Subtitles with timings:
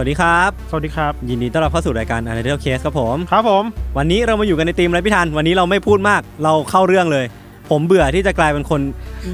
[0.00, 3.64] สวัสดีครับ สวัสดีครับ ยินดีต้อนรับเข้าสู่รายการ Untitled Case ครับผม ครับผม
[3.98, 7.24] วันนี้เรามาอยู่กันในทีมไรพิธัน วันนี้เราไม่พูดมาก เราเข้าเรื่องเลย
[7.70, 8.80] ผมเบื่อที่จะกลายเป็นคน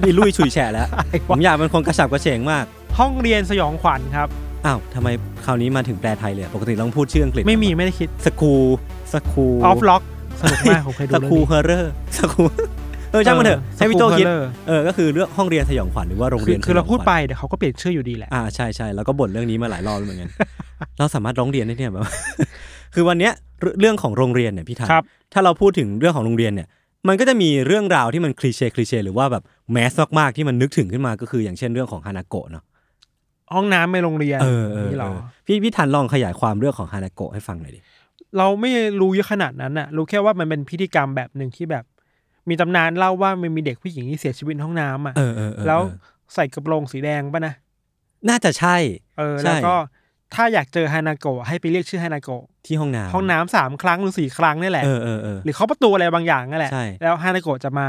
[0.07, 0.89] มีลุยฉุยแฉะแล้ว
[1.29, 2.65] ผมอยากเป็นคนกระฉับกระเฉงมาก
[2.99, 4.29] ห้องเรียนสยองขวัญครับ
[4.67, 5.09] อ้าวทำไม
[5.45, 8.55] คราวนี้มาถึงแปลไทยเลย ปกติต้องพูดชื่ออังกฤษ ไม่มีไม่ได้คิด สกู
[9.13, 10.03] สกูออฟล็อก
[10.41, 12.45] สนุกมากผมเคยดูสเรื่องกูนี้เฮอร์เรอร์สกู
[13.13, 20.31] เออช่างมันเถอะให้พี่โต School คิด Horror เออก็คือเรื่องห้องเรียนสยองขวัญหรือว่าโรงคืเรีอยนคือเราสยงพูดขวัญไปเดี๋ยวเขาก็เปลี่ยนชื่ออยู่ดีแหละอ่าใช่ใช่แล้วก็บ่นเรื่องนี้มาหลายรอบแล้วเหมือนกัน
[20.99, 22.05] เราสามารถร้องเรียนได้เนี่ยแบบ
[22.95, 26.69] คือวันเนี้ยเรื่องเรื่องของโรงเรียนเนี่ยพี่ทันครับถ้าเราพูดถึงเรื่องของโรงเรียนเนี่ย
[27.09, 32.65] มันก็จะมีเรื่องราวที่มันคลีเช่คลีเช่หรือว่าแบบแมสมากๆที่มันนึกถึงขึ้นมาก็คือ อย่างเช่นเรื่องของฮานาโกะเนาะ
[33.55, 37.81] ห้องน้ำในโรงเรียนเออเออนี่หรเอออพี่พี่ทันลองขยายความเรื่องของฮานาโกะให้ฟังหน่อยดิ
[38.39, 41.85] เราไม่รู้เยอะขนาดนั้นน่ะ รู้แค่ว่ามันเป็นพิธีกรรมแบบหนึ่งที่แบบ
[42.49, 45.97] มีตำนานเล่าว่ามันมีเด็กผู้หญิงที่เสียชีวิตในห้องน้ำอะเออเออเออแล้วเออ
[46.35, 47.55] ใส่กระโปรงสีแดงป่ะนะ
[48.29, 48.77] น่าจะใช่
[49.19, 49.75] เออใช่แล้วก็
[50.35, 57.89] ถ้าอยากเจอฮานาโกะให้ไปเรียกชื่อฮานาโกะที่ห้องน้ำห้องน้ำสามครั้งหรือสี่ครั้งนี่แหละเออเออเออหรือเขาะประตูอะไรบางอย่างนั่นแหละ ใช่ แล้วฮานาโกะจะมา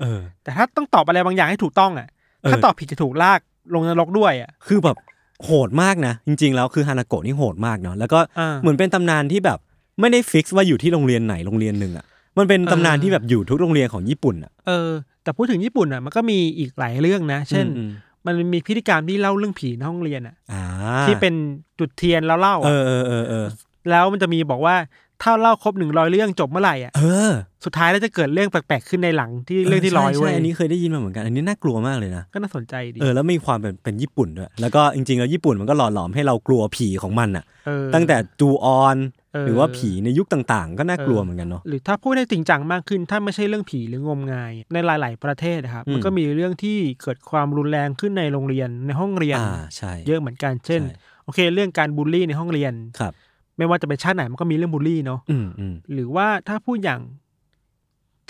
[0.00, 2.08] เออ แต่ถ้าต้องตอบอะไรบางอย่างให้ถูกต้องอะ
[2.42, 3.40] เออ ถ้าตอบผิดจะถูกลาก
[3.74, 4.96] ลงนรกด้วยอะ คือแบบ
[5.44, 9.58] โหดมากนะ จริง ๆ แล้วคือฮานาโกะนี่โหดมากเนาะแล้วก็อ่าเหมือนเป็นตำนานที่แบบ
[10.00, 12.04] ไม่ได้ฟิกซ์ว่าอยู่ที่โรงเรียนไหนโรงเรียนหนึ่งอะ
[12.38, 14.90] มันเป็นตำนานเออ ที่แบบอยู่ทุกโรงเรียนของญี่ปุ่นอะเออ
[15.22, 17.90] แต่พูดถึงญี่ปุ่นอะมันก็มีอีกหลายเรื่องนะ เช่น อืม
[18.26, 20.62] มันมีพิธีการที่เล่าเรื่องผีในห้องเรียนอะอ่า
[21.02, 21.34] ที่เป็น
[21.78, 23.46] จุดเทียนแล้วเล่าเออะอเออเออเออ
[23.90, 24.76] แล้วมันจะมีบอกว่า
[25.22, 27.32] ถ้าเล่าครบหนึ่งร้อยเรื่องจบเมื่อไหร่อะเออ
[27.64, 38.96] สุดท้ายแล้วจะเกิดเรื่องแปลกๆขึ้นในหลังที่เรื่องที่ร้อยใช่เว้ใช่ยอันนี้เคยได้ยินมาเหมือนกันอันนี้น่ากลัวมากเลยนะก็น่าสนใจดีเออแล้วมีความเป็นเป็นญี่ปุ่นด้วยแล้วก็จริงๆแล้วญี่ปุ่นมันก็หล่อหลอมให้เรากลัวผีของมันอะเออตั้งแต่จูออน
[39.34, 53.12] เออหรือว่าผีในยุคต่างๆ ก็น่ากลัวเหมือนกันเนาะหหรือถ้าพูดได้จริงจังมากขึ้น ถ้าไม่ใช่เรื่องผีหรืองมงาย ในหลาย ๆ ประเทศนะครับอืมมันก็มีเรื่องที่เกิดความรุนแรงขึ้นในโรงเรียนในห้องเรียนอ่าใช่เยอะเหมือนกันเช่นใช่โอเค เรื่องการบูลลี่ในห้องเรียนครับ
[53.58, 57.00] ไม่ว่าจะเป็นชาติไหนมันก็มีเรื่องบูลลี่เนาะอืมอืมหรือว่าถ้าพูดอย่าง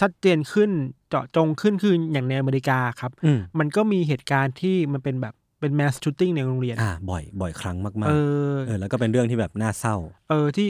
[0.00, 0.70] ชัดเจนขึ้น
[1.10, 9.96] เจาะจงขึ้นคืออย่างในอเมริกาครับอืมมันก็มีเหตุการณ์ที่มันเป็นแบบเป็น mass shooting ในโรงเรียนอ่าบ่อย บ่อยครั้งมากเอๆอเออ แล้วก็เป็นเรื่องที่แบบน่าเศร้า
[10.30, 10.68] เออที่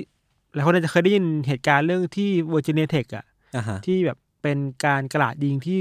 [0.55, 3.25] หลายคนอาจจะเคยได้ยินเหตุการณ์เรื่องที่เวอร์จิเนียเทคอะ
[3.57, 5.81] อ่าฮะที่แบบเป็นการกระดาษยิงที่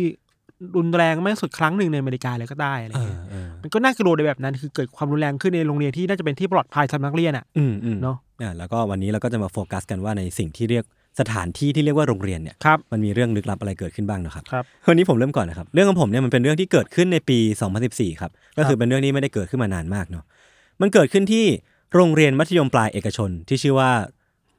[0.78, 10.85] รุนแรงมากที่สุดครั้งหนึ่งในอเมริกาเลยก็ได้อะไรเออเงี้ยเออมันก็น่ากลัวในแบบนั้น คือเกิดความรุนแรงขึ้นในโรงเรียนที่น่าจะเป็นที่ปลอดภัยสำหรับนักเรียนอะอืมอืมเนอะอ่าแล้วก็วันนี้เราก็จะมาโฟกัสกันว่าในสิ่งที่เรียก
[11.19, 17.38] สถานที่ที่เรียกว่าโรงเรียนเนี่ยครับมันมีเรื่องลึกลับอะไรเกิดขึ้นบ้างนะครับครับวันนี้ผมเริ่มก่อนนะครับ เรื่องของผมเนี่ยมันเป็นเรื่องที่เกิดขึ้นในปี
[17.79, 20.23] 2014 ครับ ก็คือเป็นเรื่องที่ไม่ได้เกิดขึ้นมานานมากเนาะ
[20.81, 21.46] มันเกิดขึ้นที่
[21.96, 23.90] โรงเรียนมัธยมปลายเอกชนที่ชื่อว่า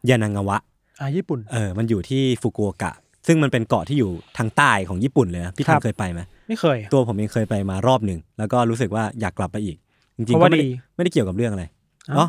[0.09, 0.59] ยานางาวะ
[1.01, 2.93] อ่าญี่ปุ่น เออ มันอยู่ที่ฟุกุโอกะ
[3.27, 9.77] ซึ่งมันเป็นเกาะที่อยู่ทางใต้ของญี่ปุ่นเลยนะพี่ทัครันบเคยไปไหมไม่เคย ตัวผมเองเคยไปมารอบหนึ่งแล้วก็รู้สึกว่าอยากกลับไปอีก
[10.17, 11.65] จริงๆเพราะก็ว่าไม่ได้ดีไม่ได้เกี่ยวกับเรื่องอะไร
[12.11, 12.27] อ้าวอ๋อ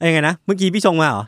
[0.00, 1.24] เอ้ยยังไงนะเมื่อกี้พี่ชงมาเหรอ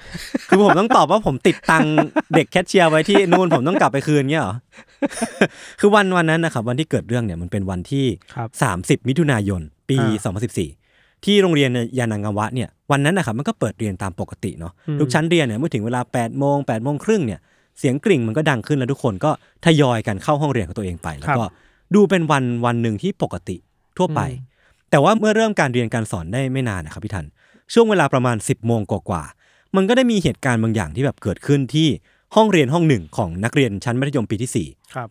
[0.48, 1.94] คือผมต้องตอบว่าผมติดตังค์
[2.36, 4.54] เด็กแคชเชียร์ไว้ที่นู่นผมต้องกลับไปคืนเงี้ยเหรอ
[5.80, 8.48] คือวันวันนั้นนะครับวันที่เกิดเรื่องเนี่ยมันเป็นวันที่ครับ
[9.00, 10.32] 30 มิถุนายน ปีอ่า
[10.66, 17.40] 2014 ที่โรงเรียนยานางาวะเนี่ยวันนั้นนะครับมันก็เปิดเรียนตามปกติเนาะอืมทุกชั้นเรียนเนี่ยเมื่อถึงเวลา8โมง8โมงครึ่งเนี่ย
[17.78, 19.30] เสียงกริ่งมันก็ดังขึ้นแล้วทุกคนก็
[19.64, 21.44] ทยอยกันเข้าห้องเรียนของตัวเองไป แล้วก็
[21.94, 23.56] ดูเป็นวันวันหนึ่งที่ปกติ
[23.98, 24.20] ทั่วไป
[24.90, 27.26] แต่ว่าเมื่อเริ่มการเรียนการสอนได้ไม่นานนะครับพี่ทัน
[27.72, 31.88] ช่วงเวลาประมาณ 10โมงกว่าๆมันก็ได้มีเหตุการณ์บางอย่างที่แบบเกิดขึ้นที่
[32.36, 35.08] ห้องเรียนห้องหนึ่งของนักเรียนชั้นมัธยมปีที่สี่ครับ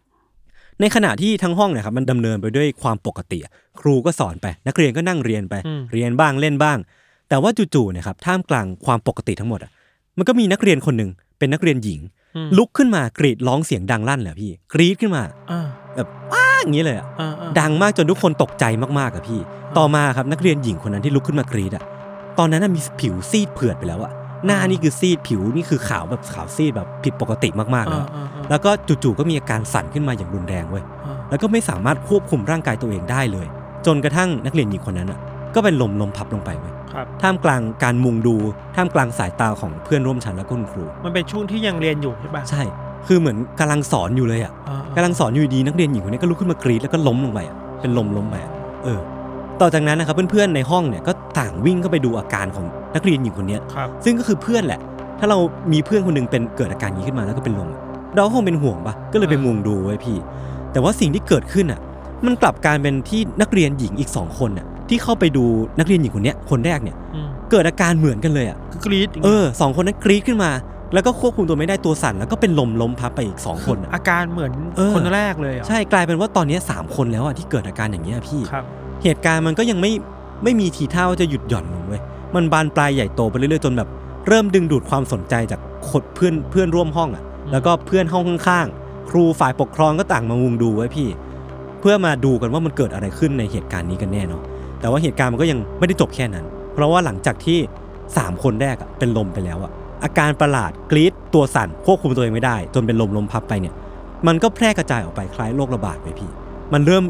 [0.79, 6.77] ในขณะที่ทั้งห้องเนี่ยครับมันดำเนินไปด้วยความปกติอะครูก็สอนไป นักเรียนก็นั่งเรียนไปอืมเรียนบ้างเล่นบ้าง
[7.29, 9.71] แต่ว่าจู่ๆเนี่ยครับท่ามกลางความปกติทั้งหมดอะ
[10.17, 12.18] มันก็มีนักเรียนคนหนึ่งเป็นนักเรียนหญิงอืม
[12.57, 15.65] ลุกขึ้นมากรีดร้องเสียงดังลั่นเลยอะพี่กรีดขึ้นมาอ่า
[15.95, 18.65] แบบว้าอย่างนี้เลยอะอ่าอ่าดังมากจนทุกคนตกใจ
[18.99, 19.39] มากๆอะพี่
[19.77, 21.83] ต่อมาครับนักเรียนหญิงคนนั้นที่ลุกขึ้นมากรีดอะ
[22.39, 24.11] ตอนนั้นนะมีผิวซีดเผือดไปแล้วอะ
[24.45, 33.47] หน้านี่คือซีดผิวนี่คือขาวแบบขาวซีดแบบผิดปกติมากๆแล้วอ่าอ่าแล้วก็จู่ๆก็มีอาการสั่นขึ้นมาอย่างรุนแรงเว้ยอ่าแล้วก็ไม่สามารถควบคุมร่างกายตัวเองได้เลย
[33.85, 35.19] จนกระทั่งนักเรียนหญิงคนนั้นอะ
[35.55, 38.35] ก็เป็นลมลมพับลงไปเว้ยครับ ท่ามกลางการมุงดู
[38.75, 42.61] ท่ามกลางสายตาของเพื่อนร่วมชั้นและก็คุณครู มันเป็นช่วงที่ยังเรียนอยู่ใช่ป่ะใช่
[43.07, 48.51] คือเหมือนกำลังสอนอยู่เลยอะอ่ากำลังสอนอยู่ดีนักเรียนหญิงคนนี้ก็ลุกขึ้นมากรีดแล้วก็ล้มลงไปอะเป็นลมล้มไปอะ
[48.83, 48.99] เออ
[49.61, 54.79] ต่อจากนั้นนะครับเพื่อนๆในห้องเนี่ยก็ต่างวิ่งเข้าไปดูอาการของนักเรียนหญิงคนเนี้ย ครับ ซึ่งก็คือเพื่อนแหละ
[55.19, 55.37] ถ้าเรา
[55.73, 57.81] มีเพื่อนคนหนึงเป็นเกิดอาการนี้ขึ้นมาแล้วก็เป็นลมอะ
[58.15, 60.17] เราก็คงเป็นห่วงปะก็เลยไปมุงดูไว้พี่
[60.71, 61.79] แต่ว่าสิ่งที่เกิดขึ้นอะ
[62.25, 65.45] มันกลับกลารเป็นที่นักเรียนหญิงอีกสองคนอะ ที่เข้าไปดู
[65.79, 70.51] นักเรียนหญิงคนเนี้ยคนแรกเนี่ยอืมเกิดอาการเหมือนกันเลยอะคือกรีดย่างเองี้ยอสองคนนั้นกรี๊ดขึ้นมา
[70.93, 78.65] แล้วก็ควบคุมตัวไม่ได้ตัวสั่นแล้วก็เป็นลมล้มพับไปอีกสองคนอะอาการเหมือนเออคนแรกเลยเหรอใช่กลายเป็นว่าตอนนี้สามคนแล้วอะที่เกิดอาการอย่างเงี้ยพี่ครับ
[79.03, 79.91] เหตุการณ์มันก็ยังไม่
[80.43, 82.01] ไม่มีทีท่าว่าจะหยุดหย่อนลงเว้ย
[82.35, 83.89] มันบานปลายใหญ่โตไปเรื่อยๆจนแบบ
[84.27, 85.59] เริ่มดึงดูดความสนใจจาก
[85.89, 91.07] คนเพื่อนเพื่อนร่วมห้องอะ แล้วก็เพื่อนห้องข้างๆครูฝ่ายปกครองก็ต่างมามุงดูไว้พี่
[91.79, 94.41] เพื่อมาดูกันว่ามันเกิดอะไรขึ้นในเหตุการณ์นี้กันแน่เนาะ
[94.81, 97.57] แต่ว่าเหตุการณ์มันก็ยังไม่ได้จบแค่นั้น เพราะว่าหลังจากที่
[98.17, 99.71] สามคนแรกอะเป็นลมไปแล้วอะ
[100.03, 103.73] อาการประหลาดกรีดตัวสั่นควบคุมตัวเองไม่ได้ จนเป็นลมลมพับไปเนี่ย
[104.27, 106.29] มันก็แพร่กระจายออกไปคล้ายโรคระบาดไปพี่
[106.73, 107.03] มันเริ่ม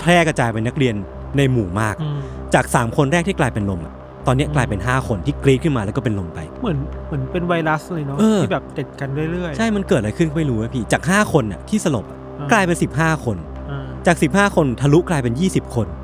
[0.00, 0.94] แพร่กระจายไปนักเรียน
[1.36, 2.20] ในหมู่มากอืม
[2.54, 3.94] จาก 3 คนแรกที่กลายเป็นลมอะ
[4.26, 13.36] ตอนเนี้ยกลายเป็น 5 คนที่กรีดขึ้นมาแล้วก็เป็นลมไป เหมือนเหมือนเป็นไวรัสเลยเนาะเออที่แบบติดกันเรื่อยๆ ใช่ มันเกิดอะไรขึ้นก็ไม่รู้อะพี่ จาก 5 คนน่ะที่สลบอะอ่ากลายเป็น 15 คน
[13.70, 15.99] อ่าจาก 15 คนทะลุกลายเป็น 20 คนใช่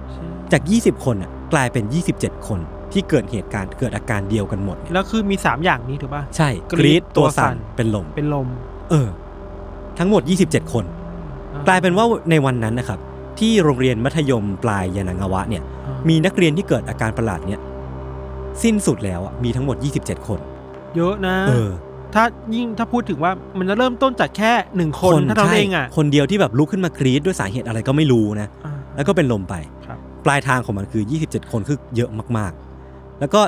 [0.52, 1.84] จาก 20 คนน่ะกลายเป็น
[2.16, 2.60] 27 คน
[2.92, 8.48] ที่เกิดเหตุการณ์เกิดอาการเดียวกันหมดเนี่ยแล้วคือมีสามอย่างนี้ถูกป่ะ ใช่กกรี๊รีดดตัตัววสั่สั่นนเป็นลมเป็นลม
[8.90, 9.08] เออ
[9.98, 10.84] ทั้งหมด 27 คน
[11.54, 12.98] อ่กลายเป็นว่าในวันนั้นนะครับ
[13.38, 17.60] ที่โรงเรียนมัธยมปลายยานางาวะเนี่ยอ่ามีนักเรียนที่เกิดอาการประหลาดเนี่ย
[18.62, 20.38] สิ้นสุดแล้วอะมีทั้งหมด 27 คน
[20.96, 21.70] เยอะนะ เออ
[22.14, 29.54] ถ้ายิ่งถ้าพูดถึงว่ามันจะเริ่มต้นจากแค่หนึ่งคนถ้าเราใช่เองอะคนเดียวที่แบบลุกขึ้นมากรีดด้วยสาเหตุอะไรก็ไม่รู้นะอ่าแล้วก็เป็นลมไป
[29.85, 29.85] ครับ
[30.26, 33.40] ปลายทางของมันคือ 27 คนคือเยอะมากๆ แล้วก็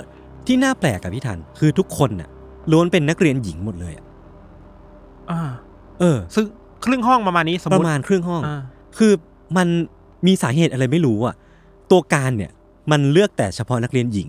[0.46, 2.28] ที่น่าแปลกกับพี่ทันคือทุกคนน่ะ
[2.72, 4.04] ล้วนเป็นนักเรียนหญิงหมดเลยอะ
[5.30, 5.40] อ่า
[6.00, 6.44] เออ ซึ่ง
[6.84, 8.60] ครึ่งห้องประมาณนี้สมมประติมาณครึ่งห้อง อ่า
[8.98, 9.12] คือ
[9.56, 9.68] มัน
[10.26, 11.34] มีสาเหตุอะไรไม่รู้อะ
[11.90, 12.52] ตัวการเนี่ย
[12.90, 14.28] มันเลือกแต่เฉพาะนักเรียนหญิง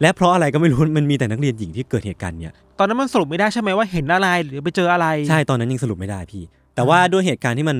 [0.00, 6.42] และเพราะอะไรก็ไม่รู้มันมีแต่นักเรียนหญิงที่เกิดเหตุการณ์เนี่ย ตอนนั้นมันสรุปไม่ได้ใช่ไหมว่าเห็นอะไรหรือไปเจออะไร ใช่ตอนนั้นยังสรุปไม่ได้พี่
[6.74, 7.78] แต่ว่าด้วยเหตุการณ์ที่มัน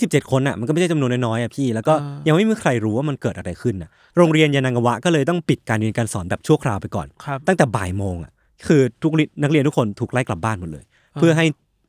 [0.00, 8.32] 27คนอะมันก็ไม่ใช่จำนวนน้อยๆอะพี่ แล้วก็อ่ายัยังไม่มีใครรู้ว่ามันเกิดอะไรขึ้นอะโรงเรียนยานางาวะก็เลยต้องปิดการเรียนการสอนแบบชั่วคราวไปก่อนครับตั้งแต่บ่ายโมงอะ
[8.66, 9.12] คือทุก
[9.42, 10.84] นักเรียนทุกคนถูกไล่กลับบ้านหมดเลย
[11.14, 11.46] อ่าเพื่อให้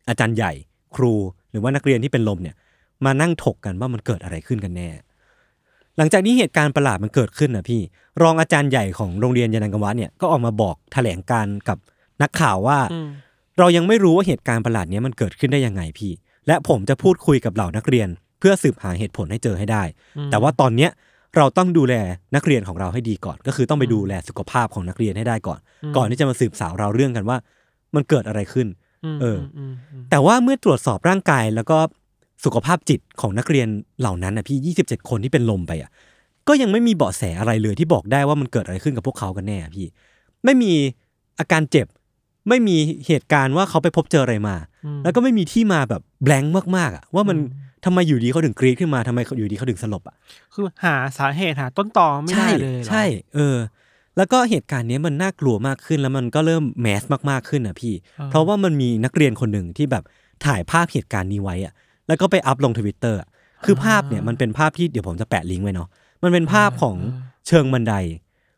[0.10, 0.52] อาจารย์ใหญ่
[0.96, 1.14] ครู
[1.52, 2.56] หรือว่านักเรียนที่เป็นลมเนี่ย
[3.06, 4.90] มานั่งถกกันว่ามันเกิดอะไรขึ้นกันแน่
[5.98, 7.82] หลังจากนี้เหตุการณ์ประหลาดมันเกิดขึ้นนะพี่
[8.22, 11.78] รองอาจารย์ใหญ่ของโรงเรียนยานางาวะเนี่ยก็ออกมาบอกแถลงการณ์กับ
[12.22, 13.10] นักข่าวว่าอืม
[13.60, 16.12] เรายังไม่รู้ว่าเหตุการณ์ประหลาดเนี้ยมันเกิดขึ้นได้ยังไงพี่
[16.48, 18.10] และผมจะพูดคุยกับเหล่านักเรียน
[18.40, 19.84] เพื่อสืบหาเหตุผลให้เจอให้ได้
[20.18, 20.92] อืมแต่ว่าตอนเนี้ย
[21.38, 21.96] เราต้องดูแล
[22.36, 25.60] นักเรียนของเราให้ดีก่อน ก็คือต้องไปดูแลสุขภาพของนักเรียนให้ได้ก่อน
[25.98, 27.38] ก่อนที่จะมาสืบสาวเราวเรื่องกันว่า
[27.96, 28.68] มันเกิดอะไรขึ้น
[29.16, 29.74] มเออมมอืม
[30.10, 31.78] แต่ว่าเมื่อตรวจสอบร่างกายแล้วก็
[32.46, 33.68] สุขภาพจิตของนักเรียน
[34.00, 35.90] เหล่านั้นนะพี่ 27 คนที่เป็นลมไปอะ
[36.48, 39.86] ก็ยังไม่มีเบาะแสอะไรเลยที่บอกได้ว่ามันเกิดอะไรขึ้นกับพวกเขากันแน่อะพี่
[40.44, 40.74] ไม่มี
[41.40, 41.88] อาการเจ็บ
[42.50, 44.56] ไม่มีเหตุการณ์ว่าเขาไปพบเจออะไรมา
[44.86, 47.38] อืมแล้วก็ไม่มีที่มาแบบแบงค์มากๆอะว่ามัน
[47.86, 50.16] ทำไมอยู่ดีเขาถึงกรีดขึ้นมาทำไมอยู่ดีเขาถึงสลบอะ
[50.54, 53.04] คือหาสาเหตุหาต้นตอไม่ได้เลยเหรอใช่
[53.36, 53.58] เออ
[54.18, 60.04] แล้วก็เหตุการณ์เนี้ยมันน่ากลัวมากขึ้นแล้วมันก็เริ่มแมสมากๆขึ้นอะพี่อ่าเพราะว่ามันมีนักเรียนคนหนึ่งที่แบบ
[60.46, 61.74] ถ่ายภาพเหตุการณ์นี้ไว้อะ
[62.08, 63.20] แล้วก็ไปอัพลงทวิตเตอร์
[63.66, 65.88] คือภาพเนี่ยมันเป็นภาพที่เดี๋ยวผมจะแปะลิงก์ไว้เนาะ
[66.24, 66.96] มันเป็นภาพของ
[67.48, 67.94] เชิงบันได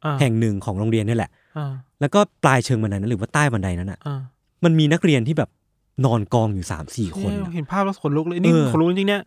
[0.05, 1.44] อ่าแห่งหนึ่งของโรงเรียนนี่แหละอ่า
[2.01, 4.21] แล้วก็ปลายเชิงบันไดนั้นหรือว่าใต้บันไดนั้นอะอ่า
[4.63, 5.49] มันมีนักเรียนที่แบบ
[6.05, 9.21] นอนกองอยู่สามสี่คนเอ้ยอะเห็นภาพแล้วขนลุกเลยนี่เออขนลุกจริงๆเนี่ย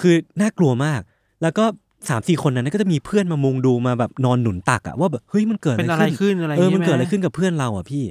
[0.00, 1.00] คือน่ากลัวมาก
[1.42, 1.64] แล้วก็
[2.08, 8.04] สามสี่คนนั้นก็จะมีเพื่อนมามุงดูมาแบบนอนหนุนตักอะว่าแบบเฮ้ยมันเกิดเป็นอะอะไรไรขึ้นขึ้นอะไรเออมันใช่หเกิดอะไรขึ้นกับเพื่อนเราอะพี่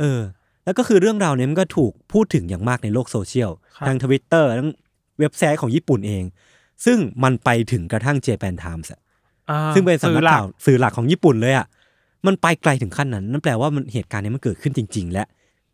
[0.00, 0.20] เออ
[0.64, 4.70] แล้วก็คือเรื่องราวเนี้ยมันก็ถูกพูดถึงอย่างมากในโลกโซเชียลครับทางทวิตเตอร์ทั้ง
[5.18, 6.24] เว็บไซต์ของญี่ปุ่นเอง
[6.84, 8.92] ซึ่งมันไปถึงกระทั่ง Japan Times
[9.50, 11.66] อ่าซึ่งเป็นสำนักสื่อหลัข่าวสื่อหลักของญี่ปุ่นเลยอะ
[12.26, 15.24] มันไปไกลถึงขั้นนั้น นั่นแปลว่ามันเหตุการณ์นี้มันเกิดขึ้นจริง ๆ และ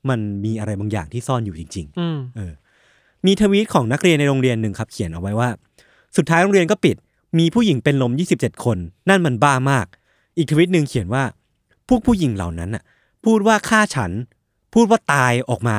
[0.09, 2.52] มันมีอะไรบางอย่างที่ซ่อนอยู่จริงๆอืมเออ
[3.26, 5.49] มีทวีตของนักเรียนในโรงเรียนหนึ่งครับ เขียนเอาไว้ว่า
[6.16, 6.97] สุดท้ายโรงเรียนก็ปิด
[7.38, 8.78] มีผู้หญิงเป็นลม 27 คน
[9.09, 9.87] นั่นมันบ้ามาก
[10.37, 11.23] อีกทวีตหนึ่งเขียนว่า
[11.88, 12.82] พวกผู้หญิงเหล่านั้นน่ะ
[13.25, 14.11] พูดว่าฆ่าฉัน
[14.75, 15.78] พูดว่าตายออกมา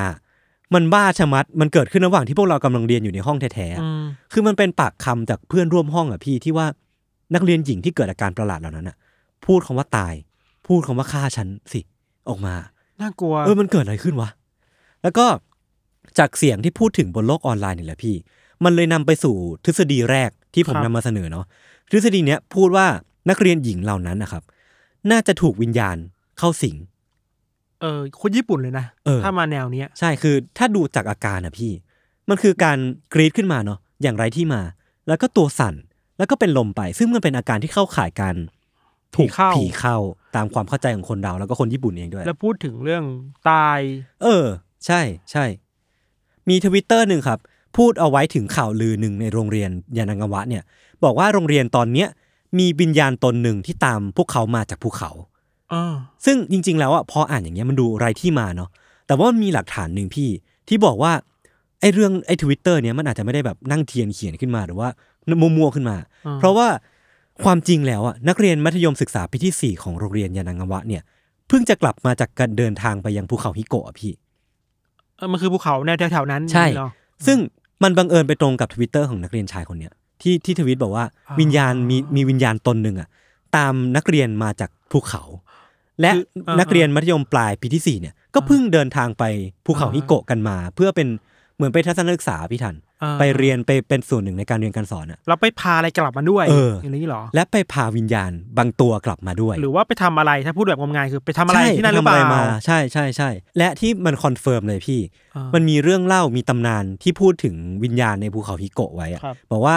[0.74, 6.68] มันบ้าชะมัด มันเกิดขึ้นระหว่างที่พวกเรากำลังเรียนอยู่ในห้องแท้ๆอะอืมคือมันเป็นปากคำจากเพื่อนร่วมห้องอะพี่ที่ว่า
[7.36, 8.96] นักเรียนหญิงที่เกิดอาการประหลาดเหล่านั้นอะ
[9.46, 10.14] พูดคำว่าตาย
[10.68, 11.82] พูดคำว่าฆ่าฉันสิ
[12.30, 12.56] ออกมา
[13.02, 14.30] น่ากลัว เออมันเกิดอะไรขึ้นวะ
[15.04, 15.26] แล้วก็
[16.20, 18.16] จากเสียงที่พูดถึงบนโลกออนไลน์นี่แหละพี่
[18.64, 21.46] มันเลยนำไปสู่ทฤษฎีแรกที่ผมครับนำมาเสนอเนาะ
[21.90, 22.88] ทฤษฎีเนี้ยพูดว่า
[23.30, 24.44] นักเรียนหญิงเหล่านั้นนะครับ
[25.12, 25.98] น่าจะถูกวิญญาณ
[26.40, 26.76] เข้าสิง
[27.82, 31.72] เออคนญี่ปุ่นเลยนะเออถ้ามาแนวเนี้ย ใช่คือถ้าดูจากอาการอะพี่
[32.30, 32.78] มันคือการ
[33.14, 34.62] กรีดขึ้นมาเนาะอย่างไรที่มา
[35.08, 35.76] แล้วก็ตัวสั่น
[36.18, 38.53] แล้วก็เป็นลมไป ซึ่งมันเป็นอาการที่เข้าข่ายการถูก
[39.16, 39.98] ผีเข้าผีเข้า
[40.36, 43.04] ตามความเข้าใจของคนเราแล้วก็คนญี่ปุ่นเองด้วย แล้วพูดถึงเรื่อง
[43.50, 43.80] ตาย
[44.24, 44.46] เออ
[44.86, 45.02] ใช่
[45.32, 45.46] ใช่
[46.50, 47.40] มีทวิตเตอร์หนึ่งครับ
[47.78, 50.64] พูดเอาไว้ถึงข่าวลือหนึ่งในโรงเรียนยานางาวะเนี่ย
[51.04, 52.08] บอกว่าโรงเรียนตอนเนี้ย
[52.60, 55.12] มีวิญญาณตนหนึ่งที่ตามพวกเขามาจากภูเขา
[55.72, 55.94] เออ
[56.26, 58.70] ซึ่งจริง ๆ แล้วอะพออ่านอย่างเงี้ยมันดูไร้ที่มาเนาะ
[59.08, 60.30] แต่ว่ามันมีหลักฐานหนึ่งพี่
[60.68, 61.12] ที่บอกว่า
[61.82, 64.90] ไอ้เรื่องไอ้ทวิตเตอร์เนี้ยมันอาจจะไม่ได้แบบนั่งเทียนเขียนขึ้นมาหรือว่า
[65.42, 66.68] มั่วๆขึ้นมาอ่าเพราะว่า
[67.44, 71.02] ความจริงแล้วอะนักเรียนมัธยมศึกษาปีที่สี่ของโรงเรียนยานางาวะเนี่ย
[71.48, 74.12] เพิ่งจะกลับมาจากการเดินทางไปยังภูเขาฮิโกะอะพี่
[75.18, 76.92] เออมันคือภูเขาแนวแถวๆนั้นใช่เนาะ
[77.26, 77.38] ซึ่ง
[77.84, 83.10] มันบังเอิญไปตรงกับทวิตเตอร์ของนักเรียนชายคนเนี้ยที่ที่ทวิตบอกว่าอ่าวิญญาณมีมีวิญญาณตนหนึ่งอะ
[83.56, 85.24] ตามนักเรียนมาจากภูเขา
[86.02, 89.24] และคืออ่านันักเรียนมัธยมปลายปีที่สี่เนี่ยก็เพิ่งเดินทางไป
[89.66, 91.08] ภูเขาอ่าฮิโกะกันมา เพื่อเป็น
[91.56, 105.00] เหมือนไปทัศนศึกษาพี่ทันอ่า ไปเรียนไปเป็นส่วนหนึ่งในการเรียนการสอนอะเราไปพาอะไรกลับมาด้วยเอออย่างนี้เหรอ และไปพาวิญญาณบางตัวกลับมาด้วย หรือว่าไปทำอะไรถ้าพูดแบบงมงายคือไปทำอะไรใช่ที่นั่นหรือเปทำล่ามาใช่ใช่ใช่และที่มัน confirm เลยพี่
[105.36, 109.76] อ่ามันมีเรื่องเล่ามีตำนานที่พูดถึงวิญญาณในภูเขาฮิโกะไว้อะครับบอกว่า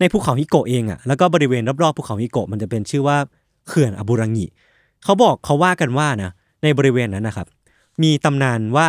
[0.00, 3.16] ในภูเขาฮิโกะเองอะแล้วก็บริเวณรอบๆภูเขาฮิโกะมันจะเป็นชื่อว่า
[3.68, 4.46] เขื่อนอบุรังิ
[5.04, 6.30] เขาบอกเขาว่ากันว่านะ
[6.62, 7.46] ในบริเวณนั้นนะครับ
[8.02, 8.88] มีตำนานว่า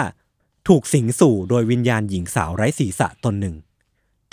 [0.68, 3.56] ถูกสิงสู่โดยวิญญาณหญิงสาวไร้ศีรษะตนหนึ่ง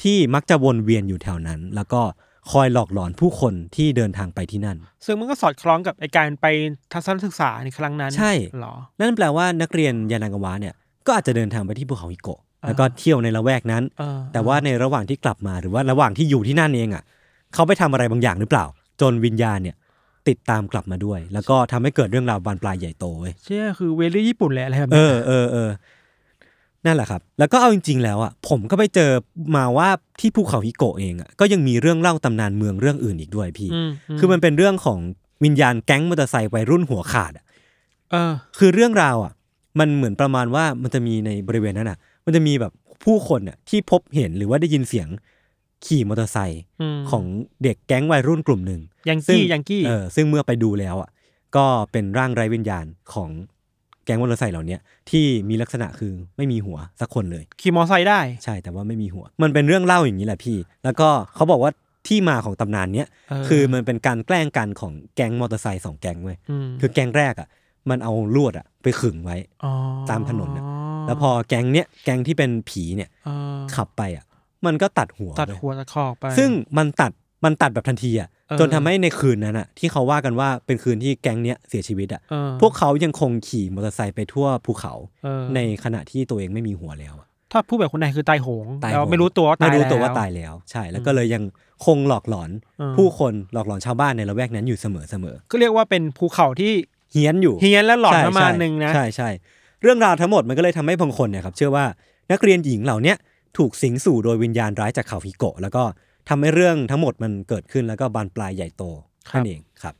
[0.02, 2.02] ที่มักจะวนเวียนอยู่แถวนั้น แล้วก็
[2.50, 6.46] คอยหลอกหลอนผู้คนที่เดินทางไปที่นั่น ซึ่งมันก็สอดคล้องกับไอการไป
[6.92, 10.74] ทัศนศึกษาในครั้งนั้นใช่เหรอ นั่นแปลว่านักเรียนยานางาวะเนี่ย
[11.06, 17.02] ก็อาจจะเดินทางไปที่ภูเขาฮิโกะอ่าแล้วก็เที่ยวในละแวกนั้นเออแต่ว่าในระหว่างที่กลับมาหรือว่าระหว่างที่อยู่ที่นั่นเองอะ
[17.54, 18.64] เขาไปทำอะไรบางอย่างหรือเปล่า
[19.00, 19.76] จนวิญญาณเนี่ย
[20.28, 25.70] ติดตามกลับมาด้วย แล้วก็ทำให้เกิดเรื่องราวบานปลายใหญ่โตเว้ยเชื่อคือเวลี่ญี่ปุ่นแหละอะไรแบบเอนี้อเออเออ
[26.86, 29.10] นั่นแหละครับ แล้วก็เอาจริง ๆ แล้วอะผมก็ไปเจอ
[29.56, 29.88] มาว่า
[30.20, 34.98] ที่ภูเขาฮิโกะเองอะก็ยังมีเรื่องเล่าตำนานเมืองเรื่องอื่นอีกด้วยพี่มคือมันเป็นเรื่องของ
[35.44, 37.44] วิญญาณแก๊งมอเตอร์ไซค์วัยรุ่นหัวขาดอะ
[38.10, 39.32] เออคือเรื่องราวอะ
[39.78, 42.72] มันเหมือนประมาณว่ามันจะมีในบริเวณนั้นอะ มันจะมีแบบ
[43.04, 45.08] ผู้คนอะที่พบเห็นหรือว่าได้ยินเสียง
[45.86, 47.24] ขี่มอเตอร์ไซค์อืมของ
[47.62, 51.10] เด็กแก๊งวัยรุ่นกลุ่มหนึ่งยังซึ่กี้ยังกี้เออซึ่งเมื่อไปดูแล้วอะ
[51.56, 61.72] ก็เป็นร่างไร้วิญญาณของแก๊งมอเตอร์ไซค์เหล่าเนี้ยที่มีลักษณะคือไม่มีหัวสักคนเลยขี่มอไซค์ได้ใช่แต่ว่าไม่มีหัว มันเป็นเรื่องเล่าอย่างนี้แหละพี่ แล้วก็เขาบอกว่า
[62.08, 66.36] ที่มาของตำนานเนี้ยเออคือมันเป็นการแกล้งกันของแก๊งมอเตอร์ไซค์สองแก๊งเว้ย
[66.66, 67.48] มคือแก๊งแรกอะ
[67.90, 69.66] มันเอาลวดอะไปขึงไว้อ
[70.10, 70.64] ตามถนนน่ะ
[71.06, 74.24] แล้วพอแก๊งเนี้ยแก๊งที่เป็นผีเนี่ยเออขับไปอะ
[74.66, 77.12] มันก็ตัดหัวตัดเว้ยหัวตัดคอออกไป ซึ่งมันตัด
[77.44, 84.94] มันตัดแบบทันทีอะเออจนทำให้ในคืนนั้นอะ ที่เขาว่ากันว่าเป็นคืนที่แก๊งเนี้ยเสียชีวิตอะเออพวกเขายังคงขี่มอเตอร์ไซค์ไปทั่วภูเขา
[85.24, 91.42] เออในขณะที่ตัวเองไม่มีหัวแล้วอะถ้าพูดแบบคนไทยคือตายโหงตายแล้วโหงไม่รู้ตัวว่าตายไม่รู้ตัวแล้ว่าตายแล้ว ใช่ แล้วก็เลยยัง
[91.86, 96.72] คงหลอกหลอนเออผู้คนหลอกหลอนชาวบ้านในละแวกนั้นอยู่เสมอเสมอก็เรียกว่าเป็นภูเขาที่
[97.12, 99.28] เฮี้ยนอยู่เฮี้ยนและหลอนใช่ประมาณใช่หนึ่งนะใช่ใช่
[99.82, 101.84] เรื่องราวทั้งหมดมันก็เลยทำให้บางคนเนี่ยครับเชื่อว่า
[102.32, 103.16] นักเรียนหญิงเหล่าเนี้ย
[103.58, 105.82] ถูกสิงสู่โดยวิญญาณร้ายจากเขาฮิโกะแล้วก็
[106.28, 108.84] ทำให้เรื่องทั้งหมดมันเกิดขึ้นแล้วก็บานปลายใหญ่โต
[109.30, 109.94] ครับนั่นเองครับ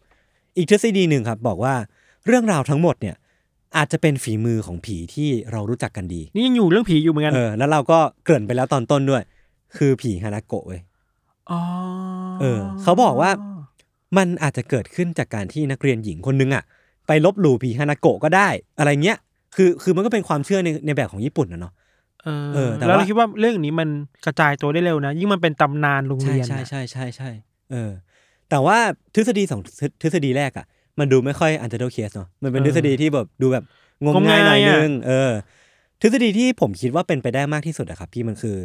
[0.57, 1.75] อีกทฤษฎีหนึ่งครับ บอกว่า
[2.27, 3.17] เรื่องราวทั้งหมดเนี่ย
[3.77, 9.23] อาจจะเป็นฝีมือของผีที่เรารู้จักกันดี นี่ยังอยู่เรื่องผีอยู่เหมือนกันเออแล้วเราก็เกริ่นไปแล้วตอนต้นด้วย
[9.77, 10.81] คือผีฮานาโกะเว้ย
[11.51, 11.61] อ๋อ
[12.41, 13.31] เออ เขาบอกว่า
[14.17, 16.65] มันอาจจะเกิดขึ้นจากการที่นักเรียนหญิงคนนึงอะ
[17.07, 18.49] ไปลบหลู่ผีฮานาโกะก็ได้
[18.79, 19.19] อะไรเงี้ย
[19.57, 21.73] คือคือมันก็เป็นความเชื่อในในแบบของญี่ปุ่นนะเนาะ
[22.25, 23.89] เออเออแต่แล้วเราว่าคิดว่าเรื่องนี้มัน
[24.25, 27.31] กระจายตัวได้เร็วนะ ยิ่งมันเป็นตำนานโรงใช่เรียนใช่น่ะใช่ใช่ใช่
[27.71, 27.93] เออ
[28.51, 28.79] แต่ว่า
[29.15, 30.67] ทฤษฎีสองทฤทฤษฎีแรกอะ
[30.99, 33.65] มันดูไม่ค่อย under case เนาะมันเป็นทฤษฎีที่แบบดูแบบ
[34.05, 35.33] งมงายหน่อยนึงเออ
[36.03, 38.57] ทฤษฎีที่ผมคิดว่าเป็นไปได้มากที่สุดอะครับพี่มันคือ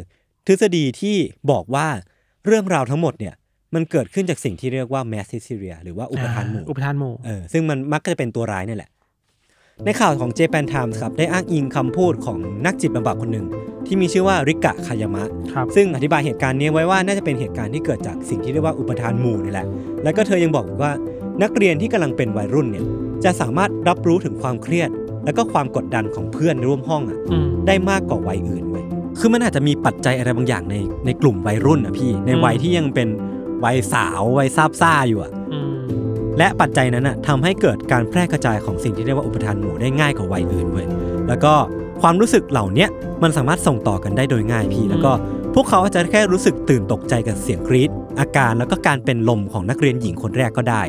[0.46, 1.16] ทฤษฎีที่
[1.50, 1.86] บอกว่า
[2.46, 3.34] เรื่องราวทั้งหมดเนี่ย
[3.74, 8.90] มันเกิดขึ้นจากสิ่งที่เรียกว่า mass hysteria หรือว่าอุปทานหมู่อุปทานหมู่เออซึ่งมันมักจะเป็นตัวร้ายนี่แหละ
[9.84, 13.46] ในข่าวของ Japan Times ครับได้อ้างอิงคำพูดของนักจิตบำบัดคนหนึ่ง
[13.86, 19.66] ที่มีชื่อว่าริกะคายามะ ครับซึ่งอธิบายเหตุการณ์นี้ไว้ว่าน่าจะเป็นเหตุการณ์ที่เกิดจากสิ่งที่เรียกว่าอุปทานหมู่นี่แหละ
[20.02, 20.92] แล้วก็เธอยังบอกอีกว่า
[21.42, 22.84] นักเรียนที่กำลังเป็นวัยรุ่นเนี่ย
[23.24, 24.90] จะสามารถรับรู้ถึงความเครียด
[25.24, 28.84] แล้วก็ความกดดันของเพื่อนร่วมห้องอะอืม ได้มากกว่าวัยอื่นเว้ย
[29.18, 33.08] คือมันอาจจะมีปัจจัยอะไรบางอย่างในในกลุ่มวัยรุ่นอะพี่ ในวัยที่ยังเป็น
[33.64, 35.65] วัยสาววัยซาบซ่าอยู่อะ อืม
[36.38, 40.86] และปัจจัยนั้นน่ะทำให้เกิดการแพร่กระจายของสิ่งที่เรียกว่าอุปทานหมู่ได้ง่ายกว่าวัยอื่นเว้ย
[41.28, 41.52] แล้วก็
[42.02, 42.88] ความรู้สึกเหล่าเนี้ย
[43.22, 45.12] มันสามารถส่งต่อกันได้โดยง่ายพี่ แล้วก็
[45.54, 47.90] พวกเขาอาจจะแค่รู้สึกตื่นตกใจกับเสียงกรีด
[48.20, 50.82] อาการแล้วก็การเป็นลมของนักเรียนหญิงคนแรกก็ได้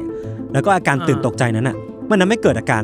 [0.54, 1.76] แล้วก็อาการตื่นตกใจนั้นน่ะ
[2.10, 2.84] มันทำให้เกิดอาการ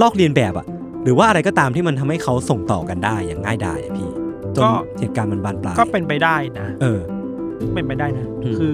[0.00, 0.66] ลอกเลียนแบบอะ
[1.04, 4.08] หรือว่าอะไรก็ตามที่มันทำให้เขาส่งต่อกันได้อย่างง่ายดายอะพี่
[4.54, 7.00] จนก็เหตุการณ์มันบานปลายก็เป็นไปได้นะเออ
[7.74, 8.72] เป็นไปได้นะอืมคือ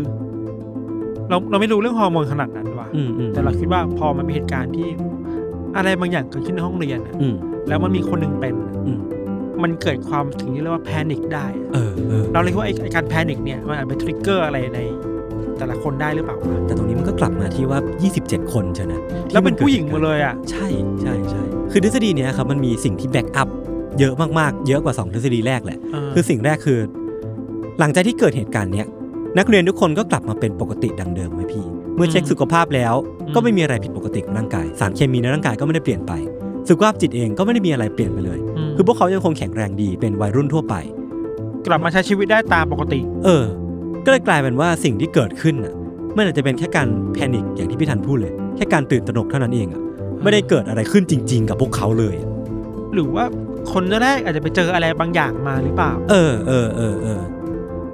[1.29, 2.74] เราเราไม่รู้เรื่องฮอร์โมนขนาดนั้นว่ะอืมอืม
[3.33, 4.89] แต่เราคิดว่าพอมันมีเหตุการณ์ที่
[5.77, 7.35] อะไรบางอย่างเกิดขึ้นในห้องเรียนอะอืม
[7.69, 8.99] แล้วมันมีคนหนึ่งเป็นอะอืม
[9.63, 14.81] มันเกิดความถึงที่เรียกว่า panic ได้อะเออเออเราเลยคิดว่าไอ้ไอ้การ panic เนี่ยมันอาจเป็น trigger อะไรใน
[15.59, 17.79] แต่ละคนได้หรือเปล่าวะแต่ตรงนี้มันก็กลับมาที่ว่า
[18.17, 18.93] 27 คนใช่ไหม
[19.33, 20.67] แล้วเป็นผู้หญิงหมดเลยอะ ใช่
[21.03, 23.49] ใช่ใช่ คือทฤษฎีเนี้ยครับมันมีสิ่งที่ back up
[23.99, 26.79] เยอะมากๆ เยอะกว่า 2 ทฤษฎีแรกแหละเออคือสิ่งแรกคือ
[27.79, 28.87] หลังจากที่เกิดเหตุการณ์เนี้ย
[29.39, 31.65] นักเรียนทุกคนก็กลับมาเป็นปกติดังเดิมไหมพี่
[31.97, 32.95] เมื่อเช็คสุขภาพแล้ว
[33.35, 36.13] ก็ไม่มีอะไรผิดปกติกับร่างกาย สารเคมีในร่างกายก็ไม่ได้เปลี่ยนไป
[36.69, 40.75] สุขภาพจิตเองก็ไม่ได้มีอะไรเปลี่ยนไปเลยมคือพวกเขายังคงแข็งแรงดีเป็นวัยรุ่นทั่วไป
[41.67, 43.45] กลับมาใช้ชีวิตได้ตามปกติ เออ
[44.05, 45.75] ก็เลยกลายเป็นว่าสิ่งที่เกิดขึ้นน่ะ
[46.17, 49.81] มันอาจจะเป็นแค่การ panic อย่างที่พี่ทันพูดเลย แค่การตื่นตระหนกเท่านั้นเองอะ
[50.23, 52.29] ไม่ได้เกิดอะไรขึ้นจริง ๆ กับพวกเขาเลยอะ
[52.95, 53.25] หรือว่า
[53.73, 57.21] คนแรกอาจจะไปเจออะไรบางอย่างมาหรือเปล่า เออเออเออเออ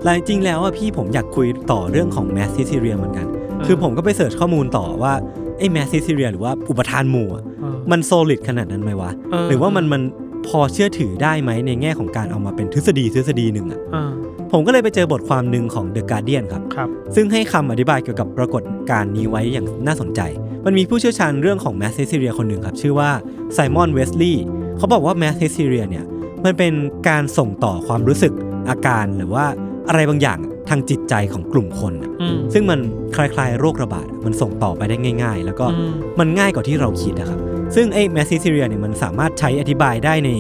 [0.04, 5.12] แล้วจริงๆแล้วอะพี่ผมอยากคุยต่อเรื่องของ mass hysteria เหมือนกันอ คือผมก็ไป search ข้อมูลต่อว่า
[5.58, 10.02] ไอ้ mass hysteria หรือว่าอุปทานหมู่อะเออมัน solid ขนาดนั้นไหมวะเออหรือว่ามันมัน
[10.48, 14.10] พอเชื่อถือได้ไหมในแง่ของการเอามาเป็นทฤษฎีทฤษฎีหนึ่งอะเออ
[14.52, 20.20] ผมก็เลยไปเจอบทความหนึ่งของ The Guardian ครับครับซึ่งให้คำอธิบายเกี่ยวกับปรากฏการณ์นี้ไว้อย่างน่าสนใจ
[20.66, 23.10] มันมีผู้เชี่ยวชาญเรื่องของ mass hysteria คนหนึ่งครับ ชื่อว่า
[23.54, 24.44] ไซมอนเวสลีย์
[24.78, 26.04] เขาบอกว่า mass hysteria เนี่ย
[26.44, 26.72] มันเป็น
[27.08, 28.32] การส่งต่อความรู้สึก
[28.68, 29.46] อาการหรือว่า
[29.90, 32.80] อะไรบางอย่างทางจิตใจของกลุ่มคนอะอืมซึ่งมัน
[33.16, 37.38] คล้ายๆ โรคระบาดอะมันส่งต่อไปได้ง่าย ๆ แล้วก็อืมมันง่ายกว่าที่เราคิดนะครับ
[37.74, 40.30] ซึ่งไอ้ mass hysteria เนี่ยมันสามารถใช้อธิบายได้ใน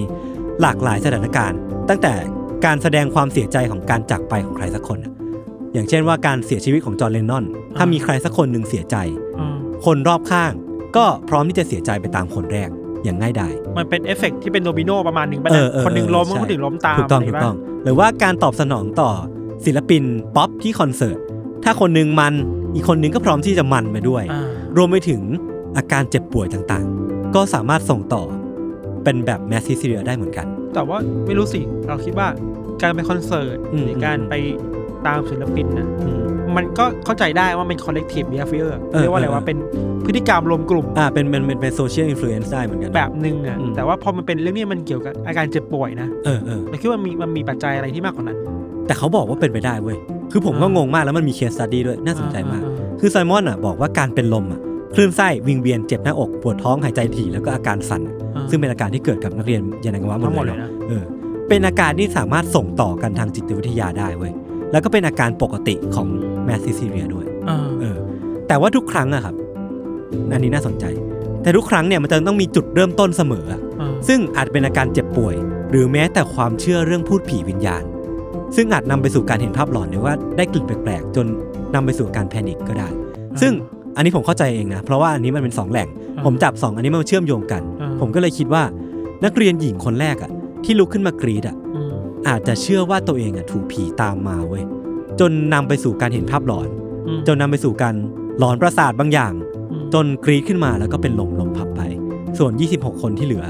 [0.60, 2.14] หลากหลายสถานการณ์ ตั้งแต่
[2.64, 5.12] การแสดงความเสียใจของการจากไปของใครสักคนอะ
[5.74, 7.44] อย่างเช่นว่าการเสียชีวิตของจอห์นเลนนอน
[7.76, 8.96] ถ้ามีใครสักคนหนึ่งเสียใจ
[9.38, 10.52] อืมคนรอบข้าง
[10.96, 12.68] ก็พร้อมที่จะเสียใจไปตามคนแรก
[13.04, 19.10] อย่างง่ายดาย มันเป็นเอฟเฟกต์ที่เป็นโดมิโนประมาณหนึ่งไปเอนะอเออคนหนึ่งล้มใช่คนหนึ่งล้มตามถูกต้องะไรถูกปะต้อง หรือว่าการตอบสนองต่อ
[19.64, 20.02] ศิลปิน
[20.36, 21.18] ป๊อปที่คอนเสิร์ต
[21.64, 22.34] ถ้าคนหนึ่งมัน
[22.74, 24.42] อีกคนหนึ่งก็พร้อมที่จะมันไปด้วยอ่า
[24.76, 25.22] รวมไปถึง
[25.76, 28.22] อาการเจ็บป่วยต่างๆ ก็สามารถส่งต่อ
[29.04, 32.28] เป็นแบบ mass hysteria ได้เหมือนกัน แต่ว่าไม่รู้สิ เราคิดว่า
[32.82, 34.34] การไปคอนเสิร์ตอืมหรือการไป
[35.06, 35.88] ตามศิลปินนะ
[36.56, 39.58] มันก็เข้าใจได้ว่าเป็น collective behavior เออเรียกว่าอะไรเออว่าเป็น
[40.06, 48.38] พฤติกรรมรวมกลุ่ม อ่า เป็นเป็นเป็นเป็น social influence ได้เหมือนกัน แบบหนึ่งอะอืมแต่ว่าพอมันเป็นเรื่องนี้มันเกี่ยวกับอาการเจ็บป่วยนะ เออเออเราคิดว่ามีมันมีปัจจัยอะไรที่มากกว่านั้น
[48.90, 49.98] แต่เขาบอกว่าเป็นไปได้เว้ย
[50.32, 54.60] คือผมก็อ่างงมากแล้วมันมี case study ด้วย น่าสนใจมากอ่คือไซมอนอะบอกว่าการเป็นลมอะ
[54.94, 58.02] คลื่นไส้วิงเวียนเจ็บหน้าอก ปวดท้องหายใจถี่แล้วก็อาการสั่น
[58.34, 61.04] อ่าซึ่งเป็นอาการที่เกิดกับนักเรียนยานางวะหมทั้ดงหมดเลเลยยเนาะนะเออ
[61.48, 64.32] เป็นอาการที่สามารถส่งต่อกันทางจิตวิทยาได้เว้ย
[64.72, 66.08] แล้วก็เป็นอาการปกติของ
[66.44, 67.96] mass hysteria ด้วยอ่าเออ
[68.48, 69.34] แต่ว่าทุกครั้งอะครับ
[70.32, 70.84] อันนี้น่าสนใจ
[71.42, 75.34] แต่ทุกครั้งเนี่ยมันจะต้องมีจุดเริ่มต้นเสมออะอ่าซึ่งอาจเป็นอาการเจ็บป่วย
[75.70, 77.82] หรือแม้แต่ความเชื่อเรื่องพูดผีวิญญาณ
[78.56, 81.26] ซึ่งอาจนำไปสู่การเห็นภาพหลอนหรือว่าได้กลิ่นแปลกๆ จน
[81.74, 82.88] นำไปสู่การแพนิคก็ได้
[83.40, 83.52] ซึ่ง
[83.96, 85.88] อันนี้ผมเข้าใจเองนะ เพราะว่าอันนี้มันเป็นสองแหล่ง
[86.24, 88.62] ผมจับสองอันนี้มาเชื่อมโยงกันอ่าผมก็เลยคิดว่า
[89.24, 90.30] นักเรียนหญิงคนแรกอะ
[90.64, 91.94] ที่ลุกขึ้นมากรีดอะอืม
[92.28, 94.64] อาจจะเชื่อว่าตัวเองอะถูกผีตามมาเว้ย
[95.20, 96.68] จนนำไปสู่การเห็นภาพหลอน
[97.06, 97.94] อืมจนนำไปสู่การ
[98.38, 99.32] หลอนประสาทบางอย่าง
[99.70, 101.80] อืมจนกรีดขึ้นมาแล้วก็เป็นลมลมพับไป
[102.38, 103.44] ส่วน 26 คนที่เหลือ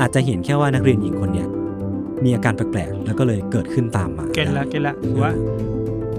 [0.00, 1.48] อาจจะเห็นแค่ว่านักเรียนหญิงคนเนี้ย
[2.24, 5.32] มีอาการแปลกๆ แล้วก็เลยเกิดขึ้นตามมา get ละ getละหรือว่า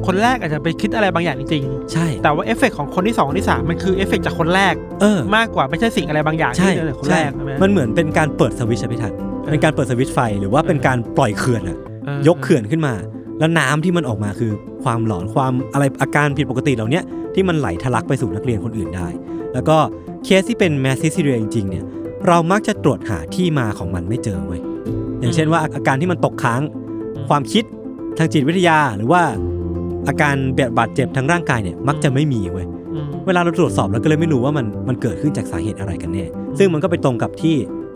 [0.07, 12.93] คนแรกอาจจะไปคิดอะไรบางอย่างจริงใช่ๆแต่ว่าเอฟเฟกต์ของคนที่สองที่สามมันคือเอฟเฟกต์จากคนแรกเออมากกว่าไม่ใช่สิ่งอะไรบางอย่างใช่ที่เกิดจากคนใช่แรกใช่ไหมมันเหมือนเป็นการเปิดสวิตช์อะพี่ทันเออเป็นการเปิดสวิตช์ไฟหรือว่าเป็นการปล่อยเขื่อนอะเออยกเขื่อนขึ้นมา
[13.39, 14.51] แล้วน้ำที่มันออกมาคือ
[14.83, 19.07] ความหลอนความอะไรอาการผิดปกติเหล่าเนี้ยที่มันไหลทะลักไปสู่นักเรียนคนอื่นได้
[19.53, 19.77] แล้วก็
[20.23, 21.85] เคสที่เป็น mass hysteria จริงๆเนี่ย
[22.27, 24.61] เรามักจะตรวจหาที่มาของมันไม่เจอเว้ย
[25.19, 26.61] อย่างเช่นว่าอาการที่มันตกค้าง
[27.29, 27.63] ความคิด
[28.17, 29.21] ทางจิตวิทยา หรือว่า
[30.07, 30.35] อาการ
[30.79, 36.25] บาดเจ็บทางร่างกายเนี่ยมักจะไม่มีเว้ยอืมเวลาเราตรวจสอบเราก็เลยไม่รู้ว่ามันมันเกิดขึ้นจากสาเหตุอะไรกันแน่
[36.57, 37.55] ซึ่งมันก็ไปตรงกับที่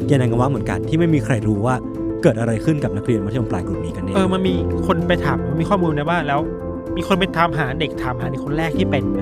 [0.09, 1.75] ยานางาวะเหมือนกันที่ไม่มีใครรู้ว่า
[2.23, 4.53] เกิดอะไรขึ้นกับนักเรียนมัธยมปลายกลุ่มนี้กันแน่เออมันมี
[4.87, 6.39] คนไปถามมันมีข้อมูลนะว่าแล้ว
[6.97, 9.21] มีคนไปถามหาเด็กถามหาเด็กคนแรกที่เป็นไหม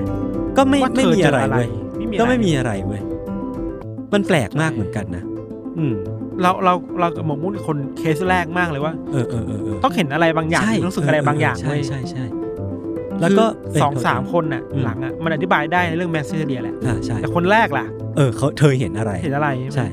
[0.56, 3.02] ก็ไม่ว่าเธไม่อมีเจอะไรออะไรเว้ยไม่มีก็อะไรไม่มีอะไรเว้ย
[4.12, 5.24] มันแปลกมากเหมือนกันนะ
[5.78, 5.94] อืม
[6.42, 12.24] เราเราเรากับหมกมุ่นคนเคสแรกมากเลยว่า เออเออเออเออต้องเห็นอะไรบางอย่างใช่รู้สึกอะไรบางอย่างใช่เว้ยใช่ใช่
[13.20, 17.84] แล้วก็คือสองเยสามคนน่ะ อืม หลังอะมันอธิบายได้ในเรื่องแมสซิเลียแหละ อ่าใช่แต่คนแรกล่ะ
[18.16, 19.86] เออเขาเธอเห็นอะไร เห็นอะไรใช่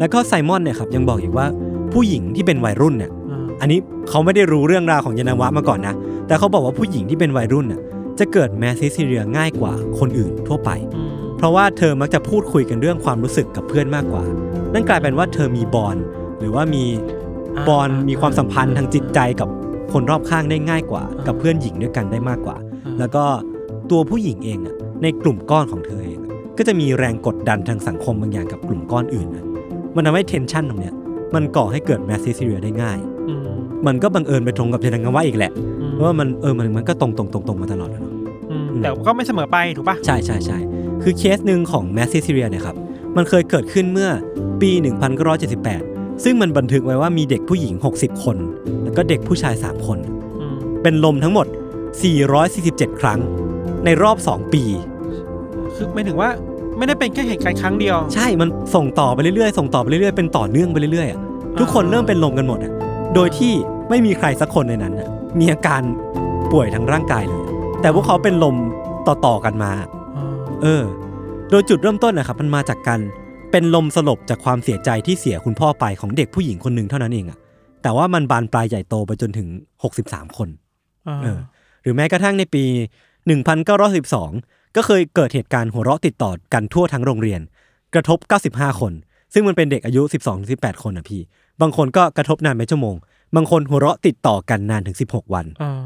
[0.00, 1.46] แล้วก็ไซมอนเนี่ยครับยังบอกอีกว่า
[1.92, 5.94] ผู้หญิงที่เป็นวัยรุ่นเนี่ย อ่าอันนี้เขาไม่ได้รู้เรื่องราวของยานาวะมาก่อนนะ
[6.26, 7.80] แต่เขาบอกว่าผู้หญิงที่เป็นวัยรุ่นน่ะ
[8.18, 11.13] จะเกิดแมสซิสเรียง่ายกว่าคนอื่นทั่วไป อืมเพ
[11.44, 14.24] ราะว่าเธอมักจะพูดคุยกันเรื่องความรู้สึกกับเพื่อนมากกว่า
[14.72, 15.96] นั่นกลายเป็นว่าเธอมีบอล
[16.38, 16.84] หรือว่ามี
[17.68, 19.48] บอลมีความสัมพันธ์ทางจิตใจกับ
[19.92, 22.56] คนรอบข้างได้ง่ายกว่า กับเพื่อนหญิงด้วยกันได้มากกว่า
[22.98, 23.24] แล้วก็
[23.90, 29.44] ตัวผู้หญิงเองอะในกลุ่มก้อนของเธอเองอะก็จะมีแรงกดดันทางสังคมบางอย่างกับกลุ่มก้อนอื่นนะ
[29.96, 30.94] มันทำให้ tension ตรงเนี้ย
[31.34, 33.40] มันก่อให้เกิด mass hysteria ได้ง่ายอืม
[33.86, 38.14] มันก็บังเอิญไปตรงกับเทนังาวะอีกแหละอืมเพราะว่ามันเออมันมันก็ตรงตรงตรงตรงมาตลอดอะเนาะ
[38.50, 40.58] อืมแต่ก็ไม่เสมอไปถูกปะใช่ใช่ใช่
[41.04, 42.76] คือเคสหนึ่งของ mass hysteria เนี่ยครับ
[43.16, 44.10] มันเคยเกิดขึ้นเมื่อ
[44.60, 44.70] ปี
[45.46, 48.36] 1978 ซึ่งมันบันทึกไว้ว่ามีเด็กผู้หญิง 60 คน
[48.82, 49.98] แล้วก็เด็กผู้ชาย 3 คน
[50.40, 51.46] อืมเป็นลมทั้งหมด
[52.22, 53.20] 447 ครั้ง
[53.84, 54.62] ในรอบ 2 ปี
[55.74, 56.30] คือไม่ถึงว่า
[56.78, 61.20] ไม่ได้เป็นแค่เหตุการณ์ครั้งเดียว ใช่ มันส่งต่อไปเรื่อยๆ ส่งต่อไปเรื่อยๆ เป็นต่อเนื่องไปเรื่อยๆอะ
[61.60, 62.72] ทุกคนเริ่มเป็นลมกันหมดอะ
[63.14, 63.52] โดยที่
[63.90, 65.08] ไม่มีใครสักคนในนั้นน่ะ
[65.40, 65.82] มีอาการ
[66.52, 67.42] ป่วยทางร่างกายเลย
[67.80, 68.56] แต่พวกเขาเป็นลม
[69.06, 69.72] ต่อๆกันมา
[70.64, 70.84] เออ
[71.50, 73.00] โดยจุดเริ่มต้นนะครับมันมาจากการ
[73.50, 77.38] เป็นลมสลบจากความเสียใจที่เสียคุณพ่อไปของเด็กผู้หญิงคนหนึ่งเท่านั้นเองอะ
[77.82, 79.48] แต่ว่ามันบานปลายใหญ่โตไปจนถึง
[79.92, 80.48] 63 คน
[81.22, 81.38] เออ
[81.82, 82.64] หรือแม้กระทั่งในปี
[83.70, 87.40] 1912 ก็เคยเกิดเหตุการณ์หัวเราะติดต่อกันทั่วทั้งโรงเรียน
[87.94, 88.18] กระทบ
[88.50, 88.92] 95 คน
[89.34, 90.02] ซึ่งมันเป็นเด็กอายุ
[90.42, 91.20] 12-18 คนนะพี่
[91.60, 92.96] บางคนก็กระทบนานเป็นชั่วโมง
[93.36, 95.82] บางคนหัวเราะติดต่อกันนานถึง 16 วันเออ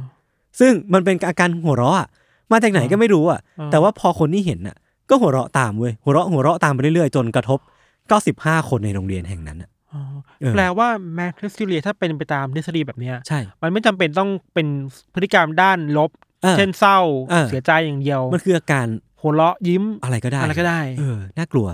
[0.60, 2.08] ซึ่งมันเป็นอาการหัวเราะอะ
[2.52, 4.76] มาจากไหนก็ไม่รู้อะอ่าแต่ว่าพอคนที่เห็นอะ
[5.10, 7.58] ก็หัวเราะตามเว้ยหัวเราะหัวเราะตามไปเรื่อยๆ จนกระทบ
[8.14, 10.00] 95 คนในโรงเรียนแห่งนั้นอะอ๋อ
[10.40, 14.66] เออแปลว่าแมสซิเลียถ้าเป็นไปตามทฤษฎีแบบเนี้ยใช่ มันไม่จำเป็นต้องเป็น
[15.14, 16.10] พฤติกรรมด้านลบ
[16.42, 16.98] เออเช่นเศร้า
[17.30, 18.86] เออเสียใจอย่างเดียว มันคืออาการ
[19.20, 21.68] หัวเราะยิ้มอะไรก็ได้อะไรก็ได้เออน่ากลัว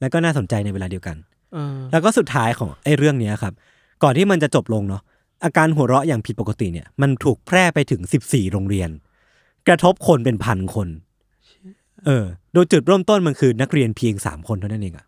[0.00, 1.16] แล้วก็น่าสนใจในเวลาเดียวกัน
[1.54, 3.52] เออแล้วก็สุดท้ายของไอ้เรื่องเนี้ยครับ
[4.02, 5.02] ก่อนที่มันจะจบลงเนาะ
[5.44, 8.90] อาการหัวเราะอย่างผิดปกติเนี่ยมันถูกแพร่ไปถึง 14 โรงเรียน
[9.68, 10.88] กระทบคนเป็นพันคน
[12.06, 15.06] เออ โดยจุดเริ่มต้นมันคือนักเรียนเพียง3คนเท่านั้นเองอะ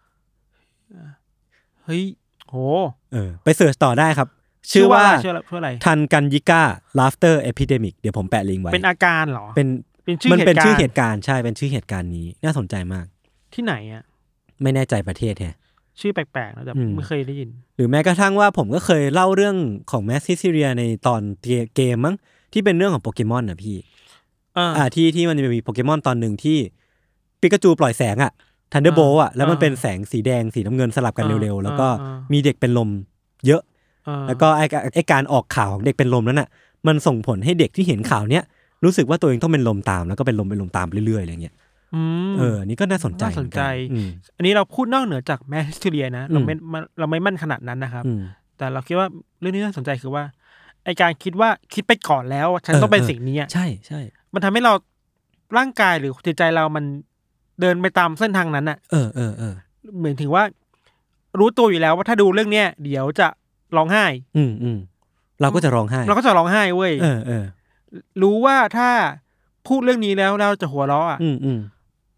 [1.85, 2.03] เฮ้ย
[2.49, 2.57] โห
[3.13, 4.29] เออ ไป search ต่อได้ครับ
[4.73, 6.63] ชื่อว่าชื่ออะไรชื่ออะไรทันกันยิก้า
[6.99, 9.69] laughter epidemic เดี๋ยวผมแปะลิงก์ไว้ เป็นอาการเหรอ เป็น
[10.05, 13.07] เป็นชื่อมันเหเป็นตุการชื่อเหตุการณ์ใช่ เป็นชื่อเหตุการณ์นี้ น่าสนใจมาก
[13.55, 14.03] ที่ไหนอะ
[14.63, 15.57] ไม่แน่ใจประเทศแฮะ
[16.01, 19.57] ชื่อแปลกๆนะแต่อืมไม่เคยได้ยิน หรือแม้กระทั่งว่าผมก็เคยเล่าเรื่อง
[19.91, 21.21] ของ mass hysteria ในตอน
[21.77, 22.17] เกมมั้ง
[22.53, 23.77] ที่เป็นเรื่องของโปเกมอนนะพี่
[24.59, 26.59] อ่าอ่าที่ที่มันจะมีโปเกมอนตอนหนึ่งที่
[27.41, 28.33] ปิกาจูปล่อยแสงอะ
[28.73, 32.91] ทันเดอร์โบอะแล้วมันอ่าเป็นแสงสีแดงสีน้ำเงินสลับกันอ่าเร็วๆ แล้วก็อ่าอ่ามีมีเด็กเป็นลม
[33.47, 33.63] เยอะ
[34.09, 36.49] อ่าแล้วก็ไอ้ไอ้การออกข่าวของเด็กเป็นลมนั้นอะ
[36.87, 38.45] มันส่งผลให้เด็กที่เห็นข่าวเนี้ย
[38.85, 41.55] รู้สึกว่าตัวเองต้องเป็นลมตามแล้วก็เป็นลมเป็นลมตามไปเรื่อยๆอะไรเงี้ย
[41.95, 48.21] อืมเออ นี่ก็น่าสนใจน่าสนใจเหมือกัอืมอันนี้เราพูดนอกเหนือจากแมสซิเลียนะเราอืมไม่มันเราไม่มั่นขนาดนั้นนะครับอืม
[48.59, 49.07] แต่เราคิดว่า
[49.41, 50.25] เรื่องนี้น่าสนใจคือว่า
[50.85, 54.01] ไอการคิดว่าคิดไปก่อนแล้วว่าฉันเออต้องเป็นเออสิ่งนี้อะใช่ใช่
[54.35, 54.73] มันทำให้เรา
[55.57, 56.85] ร่างกายหรือจิตใจเรามัน
[57.61, 59.55] เดินไปตามเส้นทางนั้นอะเออเออเออ
[59.99, 60.45] เหมือนถึงว่า
[61.39, 63.29] รู้ตัวอยู่แล้วว่าถ้าดูเรื่องเนี้ยเดี๋ยวจะ
[63.77, 64.05] ร้องไห้
[64.37, 64.79] อืมอืม
[65.41, 67.45] เราก็จะร้องไห้ เราก็จะร้องไห้เว้ยเออเออ
[68.23, 68.89] รู้ว่าถ้า
[69.69, 71.59] พูดเรื่องนี้แล้วเราจะหัวเราะอะอืมอืม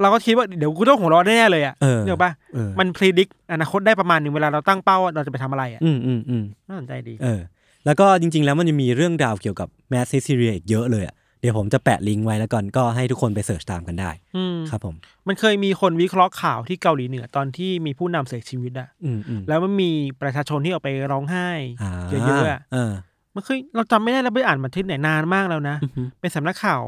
[0.03, 7.41] เราก็คิดว่าเดี๋ยวกูต้องหัวเราะแน่ๆเลยอะเออเนกอะปะเออมันพรีดิกอนาคตได้ประมาณหนึ่งเวลาเราตั้งเป้าว่าเราจะไปทำอะไรอะอืมอืมอืมน่าสนใจดี เออ
[7.87, 14.95] แล้วก็จริง ๆ แล้วมันจะมีเรื่องราวเกี่ยวกับ mass hysteria อีกเยอะเลยอะ เดี๋ยวผมจะแปะลิงก์ไว้แล้วก่อนก็ให้ทุกคนไป search ตามกันได้อืมครับผม
[15.29, 19.91] มันเคยมีคนวิเคราะห์ข่าวที่เกาหลีเหนือตอนที่มีผู้นำเสียชีวิตอะอืมอืมแล้วมันมี
[20.23, 21.49] ประชาชนที่ออกไปร้องไห้
[21.83, 22.93] อ่าเยอะๆอะเออ
[23.35, 26.83] มันเคยเราจำไม่ได้เราไปอ่านมาที่ไหนนานมากแล้วนะอืมอืมเป็นสำนักข่าว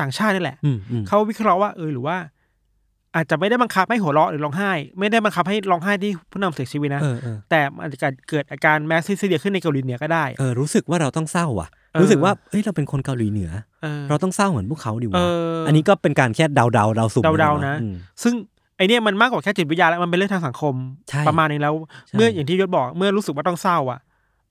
[0.00, 2.16] ต่างชาตินี่แหละอืมอืมเขาวิเคราะห์ว่าเออหรือว่า
[3.16, 13.50] อาจจะไม่ได้บังคับให้หัวเราะหรือร้องไห้ ไม่ได้บังคับให้ร้องไห้ที่ผู้นำเสียชีวิตนะเออเออแต่มันอาจจะเกิดอาการแมสซิสเดียขึ้นในเกาหลีเหนือก็ได้เออรู้สึกว่าเราต้องเศร้าว่ะเออ รู้สึกว่าเอ้ยเราเป็นคนเกาหลีเหนือ
[13.82, 18.34] เออเราต้องเศร้าเหมือนพวกเขาดิเอวะออันนี้ก็เป็นการแค่เดาเดาๆเดาสุ่มเดาๆนะอืมซึ่ง
[18.76, 20.74] ไอเนี่ยมันมากกว่าแค่จิตวิทยาแล้วมันเป็นเรื่องทางสังคม
[21.08, 21.74] ใช่ประมาณนึงแล้ว
[22.06, 24.00] ใช่เมื่ออย่างที่ยศบอกเมื่อรู้สึกว่าต้องเศร้าอะ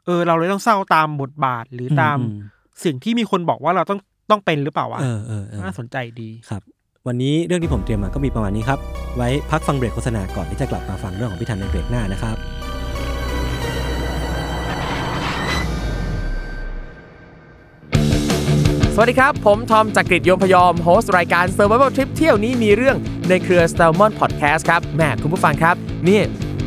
[0.06, 2.39] เออเราเลยต้องเศร้าตามบทบาทหรือตามอืม
[2.84, 3.99] สิ่งที่มีคนบอกว่าเราต้อง
[4.32, 6.62] ต้องเป็นหรือเปล่าวะเออเออเออน่าสนใจดีครับ
[7.08, 8.80] วันนี้เรื่องที่ผมเตรียมมาก็มีประมาณนี้ครับ
[9.15, 12.38] ไว้พักฟังเบรกโฆษณาก่อนที่จะกลับมาฟังเรื่องของพี่ทันในเบรกหน้านะครับ
[19.01, 22.97] วัสดีครับ ผมทอมจากกรีฑยมพยอม โฮสต์รายการ Survival Trip เที่ยวนี้มีเรื่อง
[23.29, 25.75] ในเครือ s t a l m o n Podcast ครับแหม่คุณผู้ฟังครับ
[26.07, 26.21] นี่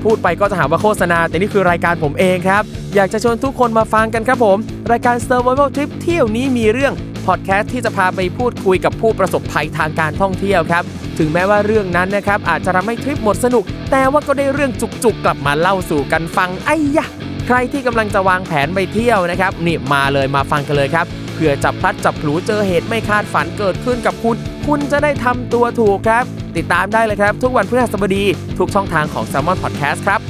[0.05, 2.63] พูดไปก็จะหาว่าโฆษณา แต่นี่คือรายการผมเองครับ
[2.95, 4.59] อยากจะชวนทุกคนมาฟังกันครับผม
[4.93, 6.93] รายการ Survival Trip เที่ยวนี้มีเรื่อง
[7.27, 10.83] พอดแคสต์ที่จะพาไปพูดคุยกับผู้ประสบภัยทางการท่องเที่ยวครับ
[11.19, 17.07] ถึงแม้ว่าเรื่องนั้นนะครับอาจจะทำให้ทริปหมดสนุก แต่ว่าก็ได้เรื่องจุกๆกลับมาเล่าสู่กันฟังไอ้ยะ
[17.47, 26.25] ใครที่กำลังจะวางแผนไปเที่ยวนะครับนี่มาเลยมาฟังกันเลยครับ เผื่อจับพลัดจับผลูเจอเหตุไม่คาดฝันเกิดขึ้นกับคุณ คุณจะได้ทำตัวถูกครับ
[26.57, 28.25] ติดตามได้เลยครับ ทุกวันพฤหัสบดี
[28.59, 30.21] ทุกช่องทางของ s ซ l m o n Podcast ครับ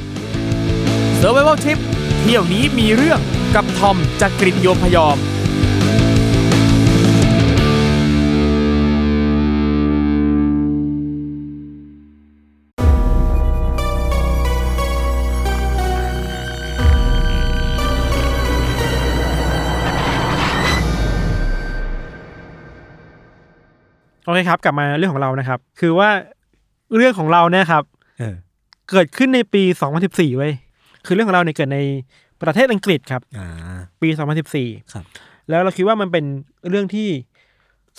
[1.21, 1.79] Survival Trip
[2.21, 3.19] เที่ยวนี้มีเรื่อง
[3.55, 5.17] กับทอมจากกริฑโยมพยอม
[24.25, 26.09] โอเคครับ กลับมาเรื่องของเรานะครับ คือว่า
[26.95, 27.83] เรื่องของเราเนี่ยครับ
[28.19, 28.35] เออ
[28.91, 29.63] เกิดขึ้นในปี
[30.01, 30.53] 2014 เว้ย
[31.05, 31.79] คือเรื่องของเราเนี่ยเกิดใน
[32.41, 33.47] ประเทศอังกฤษครับอ่า
[34.01, 34.07] ปี
[34.49, 35.05] 2014 ครับ
[35.49, 36.25] แล้วเราคิดว่ามันเป็น
[36.69, 37.07] เรื่องที่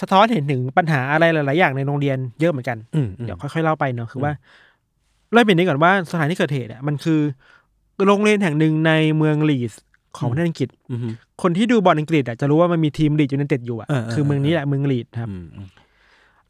[0.01, 4.33] สะท้อนเห็นถึงปัญหาอะไรหลาย ๆ อย่างในโรงเรียนเยอะเหมือนกันอืมอืมเดี๋ยวค่อย ๆ เล่าไปเนาะ คือว่า
[5.33, 7.21] เล่าเป็นนี้ก่อนว่าสถานที่เกิดเหตุอะมันคือ
[8.07, 9.81] โรงเรียนแห่งหนึ่งในเมืองลีดส์
[10.17, 15.69] ของประเทศอังกฤษอืมอืมคนที่ดูบอลอังกฤษอะจะรู้ว่ามันมีทีมลีดยูไนเต็ดอยู่อะเออเออคือเมืองนี้แหละเมืองลีดครับอืมอืม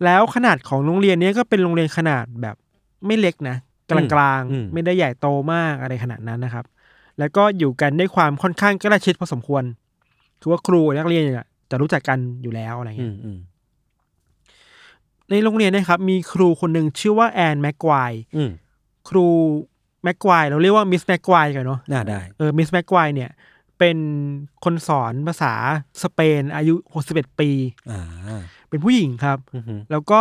[0.05, 2.57] แล้วขนาดของโรงเรียนเนี้ยก็เป็นโรงเรียนขนาดแบบ
[3.07, 3.57] ไม่เล็กนะ
[3.91, 6.65] กลางกลางๆอืมไม่ได้ใหญ่โตมากอะไรขนาดนั้นนะครับ
[7.19, 9.65] แล้วก็อยู่กันด้วยความค่อนข้างใกล้ชิดพอสมควร
[10.41, 13.39] คือว่าครูนักเรียนเนี่ยจะรู้จักกันอยู่แล้วอะไรเงี้ยอืมอืม
[15.31, 18.51] ในโรงเรียนเนะครับ มีครูคนหนึ่งชื่อว่า Ann Maguire อืม
[19.09, 19.27] ครู
[20.03, 23.31] Maguire เราเรียกว่า Miss Maguire กันเนาะน่าได้เออ Miss Maguire เนี่ย
[23.79, 23.99] เป็น
[24.65, 25.55] คนสอนภาษา
[26.03, 26.75] สเปนอายุ
[27.09, 27.51] 61ปี
[27.91, 28.01] อ่า
[28.75, 30.21] เป็นผู้หญิงครับอืมอืมแล้วก็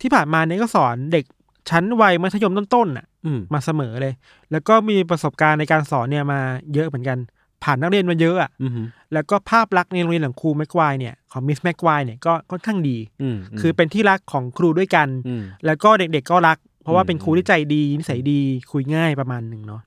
[0.00, 1.24] ที่ผ่านมาเนี่ยก็สอนเด็ก
[1.70, 4.14] ชั้นวัยมัธยมต้นๆน่ะอืมมาเสมอเลย
[4.52, 6.40] แล้วก็มีประสบการณ์ในการสอนเนี่ยมา
[6.74, 7.18] เยอะเหมือนกัน
[7.64, 8.72] ผ่านนักเรียนมาเยอะอะอืม
[9.12, 18.40] แล้วก็ภาพลักษณ์ในโรงเรียนของครูแม็กควายเนี่ยของมิสแม็กควายเนี่ยก็ค่อนข้างดีอืมคือเป็นที่รักของครูด้วยกันอืมแล้วก็เด็กๆก็รัก เพราะว่าอืมเป็นครูที่ใจดีนิสัยดี
[18.72, 19.82] คุยง่ายประมาณหนึ่งเนาะ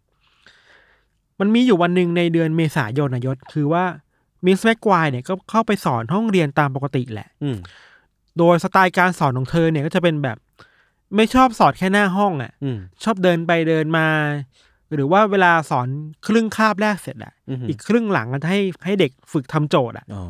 [1.40, 3.86] มันมีอยู่วันหนึ่งในเดือนเมษายนนายศคือว่า
[4.46, 7.58] มิสแม็กควายเนี่ยก็เข้าไปสอนห้องเรียนตามปกติแหละอืม
[8.40, 10.38] โดยสไตล์การสอนของเธอเนี่ยก็จะเป็นแบบ
[11.16, 14.08] ไม่ชอบสอนแค่หน้าห้องอะอืมชอบเดินไปเดินมา
[14.94, 15.88] หรือว่าเวลาสอน
[16.28, 20.24] ครึ่งคาบแรกเสร็จอะอืมอีกครึ่งหลังก็จะให้ให้เด็กฝึกทำโจทย์อะอ๋อ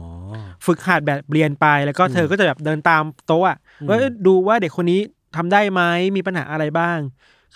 [0.66, 5.02] ฝึกหัดแบบเรียนไปแล้วก็เธอก็จะแบบเดินตามโต๊ะอะอืมว่าเอ้ยดูว่าเด็กคนนี้
[5.36, 5.82] ทำได้ไหม
[6.16, 6.98] มีปัญหาอะไรบ้าง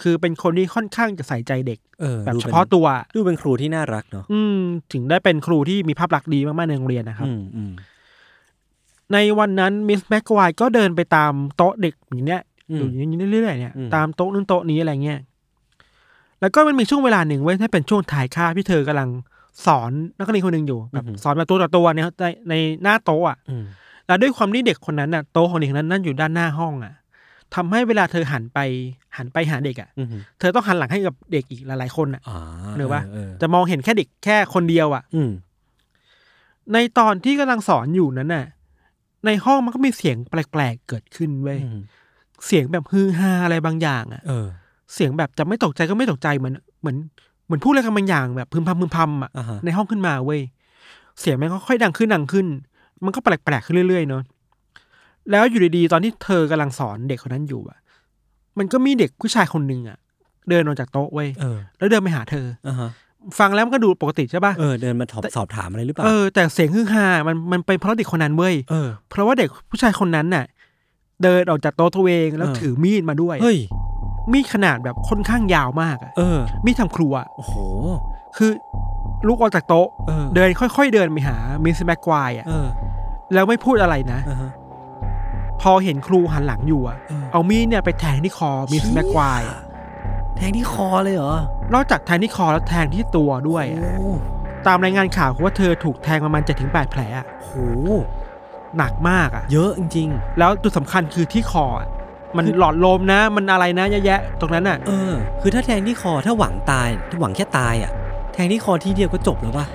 [0.01, 2.85] คือเป็นคนที่ค่อนข้างจะใส่ใจเด็กเออแบบดูเฉป็นพาะตัว
[3.15, 4.59] ดูเป็นครูที่น่ารักเนาะอืม
[4.93, 7.73] ถึงได้เป็นครูที่มีภาพลักษณ์ดีมากๆในโรงเรียนนะครับอืมอืม
[9.13, 15.19] ในวันนั้นมิสแม็กควายก็เดินไปตามโต๊ะเด็กอย่างเนี้ยอืมอยู่อย่างนี้เรื่อยๆเนี่ยอืมตามโต๊ะนู้นโต๊ะนี้อะไรเงี้ย
[16.41, 19.09] แล้วก็มันมีช่วงเวลาหนึ่งเว้ยถ้าเป็นช่วงถ่ายคาบที่เธอกำลัง
[19.65, 23.63] สอนนักเรียนคนหนึ่งอยู่แบบสอนแบบตัวต่อตัวเนี่ยในในหน้าโต๊ะอะอืม
[24.07, 26.93] แล้วด้วยความที่เด็กคนนั้นน่ะโต๊ะของเด็กคนนั้นนั่นอยู่ด้านหน้าห้องอะ
[27.55, 28.59] ทำให้เวลาเธอหันไป
[29.17, 30.07] หันไปหาเด็กอะอืม
[30.39, 32.37] เธอต้องหันหลังให้กับเด็กอีกหลายๆคนอะอ่า
[32.77, 35.31] หรือว่าเออจะมองเห็นแค่เด็กแค่คนเดียวอะอืม
[36.73, 38.45] ในตอนที่กำลังสอนอยู่นั้นน่ะ
[39.25, 41.81] ในห้องมันก็มีเสียงแปลกๆเกิดขึ้นเว้ยอืม
[42.45, 44.47] เสียงแบบฮือฮาอะไรบางอย่างอะเออ
[44.93, 46.97] เสียงแบบจะไม่ตกใจก็ไม่ตกใจเหมือนเหมือน
[47.45, 50.41] เหมือนพูดอะไรกันบางอย่างแบบพึมพำพึมพำอะอ่าฮะในห้องขึ้นมาเว้ย
[51.19, 52.47] เสียงมันก็ค่อยดังขึ้นดังขึ้น
[53.05, 54.23] มันก็แปลกๆขึ้นเรื่อยๆเนาะ
[55.31, 57.77] แล้วอยู่ดีๆตอนที่เธอกำลังสอนเด็กคนนั้นอยู่อะ
[58.57, 59.97] มันก็มีเด็กผู้ชายคนหนึ่งอะ
[60.49, 62.89] เดินออกจากโต๊ะเว้ยเออแล้วเดินไปหาเธออ่าฮะ
[63.39, 70.45] ฟังแล้วมันก็ดูปกติใช่ป่ะ เออเดินมาสอบสอบถามอะไรหรือเปล่า เออแต่เสียงฮือฮา มันมันเป็นเพราะเด็กคนนั้นเว้ย เออ เพราะว่าเด็กผู้ชายคนนั้นน่ะ
[71.23, 73.57] เดินออกจากโต๊ะตัวเองแล้วเออ ถือมีดมาด้วย เฮ้ย
[74.31, 77.53] มีดขนาดแบบค่อนข้างยาวมากอะเออ มีดทำครัวอะโอ้โห
[78.37, 78.51] คือ
[79.27, 82.67] ลุกออกจากโต๊ะ เออ เดินค่อยๆเดินไปหา Miss Maguire อะเออ
[83.33, 84.51] แล้วไม่พูดอะไรนะ อ่าฮะ
[85.61, 89.59] พอเห็นครูหันหลังอยู่อะเออ เอามีดเนี่ยไปแทงที่คอ Miss Maguire อะ
[90.39, 91.35] แทงที่คอเลยเหรอ
[91.73, 94.09] นอกจากแทงที่คอแล้วแทงที่ตัวด้วยอะโอ้
[94.67, 97.51] ตามรายงานข่าวคือว่าเธอถูกแทงประมาณเจ็ดถึงแปดแผลอะโห
[98.77, 101.87] หนักมากอะเยอะจริง แล้วจุดสำคัญคือที่คออะ
[102.37, 107.91] มันคือหลอดลมนะ มันอะไรนะเยอะแยะตรงนั้นอะ ๆ เออ คือถ้าแทงที่คอถ้าหวังตาย ถ้าหวังแค่ตายอะ
[108.33, 109.65] แทงที่คอทีเดียวก็จบแล้วป่ะ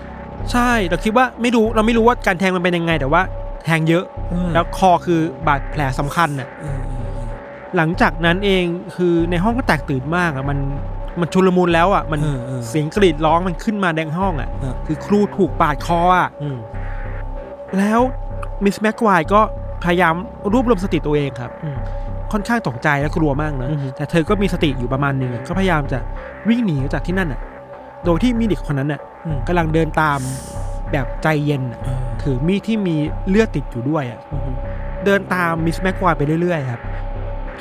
[0.53, 3.23] ใช่เราคิดว่าไม่รู้เราไม่รู้ว่าการแทงมันเป็นยังไงแต่ว่า
[3.65, 7.04] แทงเยอะ เออแล้วคอคือบาดแผลสำคัญอะ เออเออเออ
[7.77, 8.65] หลังจากนั้นเอง
[8.97, 10.59] คือในห้องก็แตกตื่นมากอะมัน
[11.21, 16.59] มันชุลมุนแล้วอะมันเออเออเสียงกรีดร้องมันขึ้นมาแดงห้องอะเออคือครูถูกปาดคออะอืม
[17.79, 18.01] แล้ว
[18.65, 19.41] Miss Maguire ก็
[19.85, 20.15] พยายาม
[20.53, 21.77] รวบรวมสติตัวเองครับอืม
[22.33, 25.99] ค่อนข้างตกใจและกลัวมากนะอือฮึแต่เธอก็มีสติอยู่ประมาณหนึ่งก็พยายามจะ
[26.49, 27.41] วิ่งหนีจากที่นั่นอะ
[28.05, 30.19] โดยที่มีเด็กคนนั้นอะอืมกำลังเดินตาม
[30.93, 32.97] แบบใจเย็นอะเออเธถือมีดที่มี
[33.29, 34.21] เลือดติดอยู่ด้วยอะ
[35.05, 36.81] เดินตาม Miss Maguire ไปเรื่อยๆครับ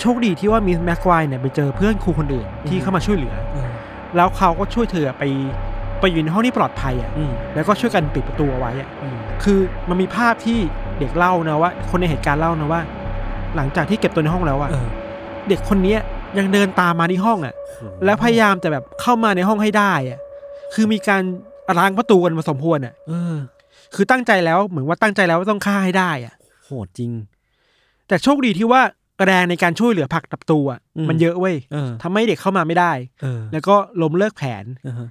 [0.01, 3.69] โชคดีที่ว่า Miss Maguire เนี่ยไปเจอเพื่อนครูคนอื่นที่เข้ามาช่วยเหลือเออ
[4.15, 5.23] แล้วเขาก็ช่วยเธอไป
[5.99, 10.60] ไปอยู่ในห้องที่ปลอดภัยอะอืมแล้วก็ช่วยกันปิดประตูเอาไว้อะอืมคือมันมีภาพที่
[10.99, 12.82] เด็กเล่านะว่า คนในเหตุการณ์เล่านะว่า
[13.56, 14.88] หลังจากที่เก็บตัวในห้องแล้วอะเออ
[15.49, 15.99] เด็กคนเนี้ย
[16.38, 17.53] ยังเดินตามมาที่ห้องอะ
[18.06, 20.19] แล้วพยายามจะแบบเข้ามาในห้องให้ได้อะ
[20.73, 21.21] คือมีการ
[21.79, 23.36] ล้างประตูกันมาสมควรอะเออ
[23.95, 26.34] คือตั้งใจแล้วเหมือนว่าตั้งใจแล้วว่าต้องฆ่าให้ได้อะ
[26.65, 27.12] โหดจริง
[28.08, 28.82] แต่โชคดีที่ว่า
[29.26, 35.08] แรงในการช่วยเหลือผลักประตูอะอืมมันเยอะเว้ยเออทำให้เด็กเข้ามาไม่ได้เออแล้วก็ล้มเลิกแผนเออฮะ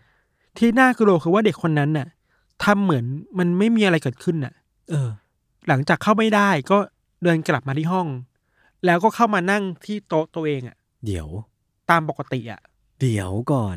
[0.59, 2.07] ที่น่ากลัวคือว่าเด็กคนนั้นน่ะ
[2.65, 3.05] ทำเหมือน
[3.39, 4.55] มันไม่มีอะไรเกิดขึ้นน่ะ
[4.91, 5.11] เออ
[5.69, 6.79] หลังจากเข้าไม่ได้ก็
[7.23, 8.07] เดินกลับมาที่ห้อง
[8.87, 11.29] แล้วก็เข้ามานั่งที่โต๊ะตัวเองอะ เดี๋ยว
[11.91, 12.61] ตามปกติอะ
[13.01, 13.77] เดี๋ยวก่อน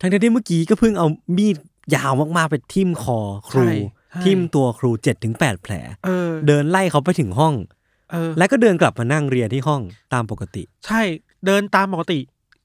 [0.00, 1.56] ทั้งที่เมื่อกี้ก็เพิ่งเอามีด
[1.94, 3.18] ยาวมากๆไปทิ่มคอ
[3.50, 3.72] ครูใช่
[4.12, 5.72] ใช่ทิ่มตัวครูเจ็ดถึงแปดแผล
[6.04, 9.80] เออเดินไล่เขาไปถึงห้องเออแล้วก็เดินกลับมานั่งเรียนที่ห้อง
[10.12, 11.02] ตามปกติ ใช่
[11.46, 12.18] เดินตามปกติ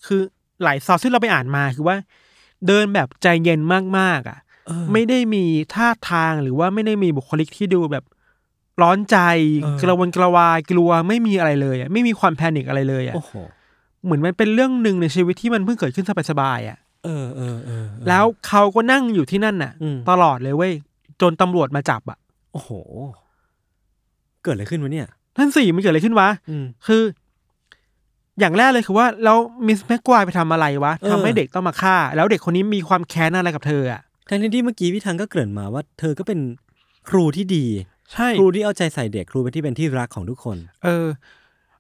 [0.06, 0.22] คือ
[0.64, 1.98] หลายซอสที่เราไปอ่านมาคือว่า
[2.68, 3.60] เดินแบบใจเย็น
[3.98, 8.04] มากๆอะเออไม่ได้มีท่าทางหรือว่าไม่ได้มีบุคลิกที่ดูแบบ
[8.82, 9.18] ร้อนใจ
[9.64, 13.34] เออกระวนกระวายกลัวไม่มีอะไรเลยอะไม่มีความแพนิคอะไรเลยอะโอ้โห
[14.04, 20.74] เหมือนมันเป็นเรื่องหนึ่งในชีวิตที่มันเพิ่งเกิดขึ้นสบายๆอะเออเออเออเออแล้วเขาก็นั่งอยู่ที่นั่นน่ะอืมตลอดเลยเว้ย
[21.22, 22.18] จนตำรวจมาจับอะ
[22.54, 22.72] โอ้โห
[24.44, 27.04] เกิดอะไรขึ้นวะเนี่ย นั่นสิมันเกิดอะไรขึ้นวะอืมคือ
[28.40, 36.40] อย่างแรกเลยคือว่าแล้วมิสแม็กควายไปทำอะไรวะเออทำให้เด็กต้องมาฆ่า แล้วเด็กคนนี้มีความแค้นอะไรกับเธออะทั้งที่เมื่อกี้พี่ทังก็เกริ่นมาว่า เธอก็เป็น
[37.10, 37.66] ครูที่ดี
[38.14, 41.06] ใช่ครูที่เอาใจใส่เด็กครูเป็นที่เป็นที่รักของทุกคน เออ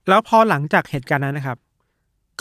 [0.08, 1.58] แล้วพอหลังจากเหตุการณ์นั้นนะครับ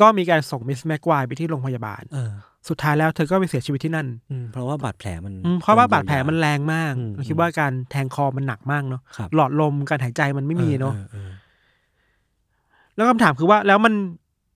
[0.01, 2.33] ก็มีการส่งมิสแม็กควายไปที่โรงพยาบาล เออ
[2.69, 11.31] สุดท้ายแล้วเธอก็ไปเสียชีวิตที่นั่น อืมเพราะว่าบาดแผลมัน อืมเพราะว่าบาดแผลมันแรงมากอืมเราคิดว่าการแทงคอมันหนักมากเนาะครับ หลอดลมการหายใจมันไม่มีเนาะออออ
[12.97, 13.95] แล้วคำถามคือว่าแล้วมัน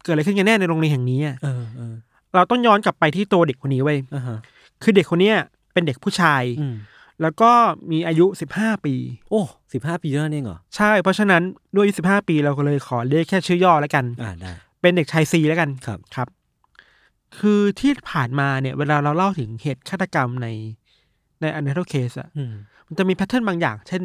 [0.05, 1.94] เกิดอะไรขึ้นกันแน่ในโรงเรียนแห่งนี้อะเออเออ
[2.35, 4.38] เราต้องย้อนกลับไปที่ตัวเด็กคนนี้เว้ยอ่าฮะ
[4.83, 5.37] คือเด็กคนเนี้ย
[5.73, 6.75] เป็นเด็กผู้ชาย อืม
[7.23, 7.51] แล้วก็
[7.90, 8.94] มีอายุสิบห้าปี
[9.31, 9.42] โอ้
[9.73, 11.42] สิบห้าปีเท่านั้นเองเหรอใช่ เพราะฉะนั้น
[11.77, 16.29] ด้วยอายุสิบห้าปีเราก็เลยขอเรียกแค่ชื่อย่อแล้วกัน อ่าได้ เป็นเด็กชายซีแล้วกันครับ ครับ
[17.38, 20.48] คือที่ผ่านมาเนี่ย เวลาเราเล่าถึงเหตุฆาตกรรมใน
[21.40, 22.52] ใน Untitled Case อะอืม
[22.86, 24.02] มันจะมี pattern บางอย่าง เช่น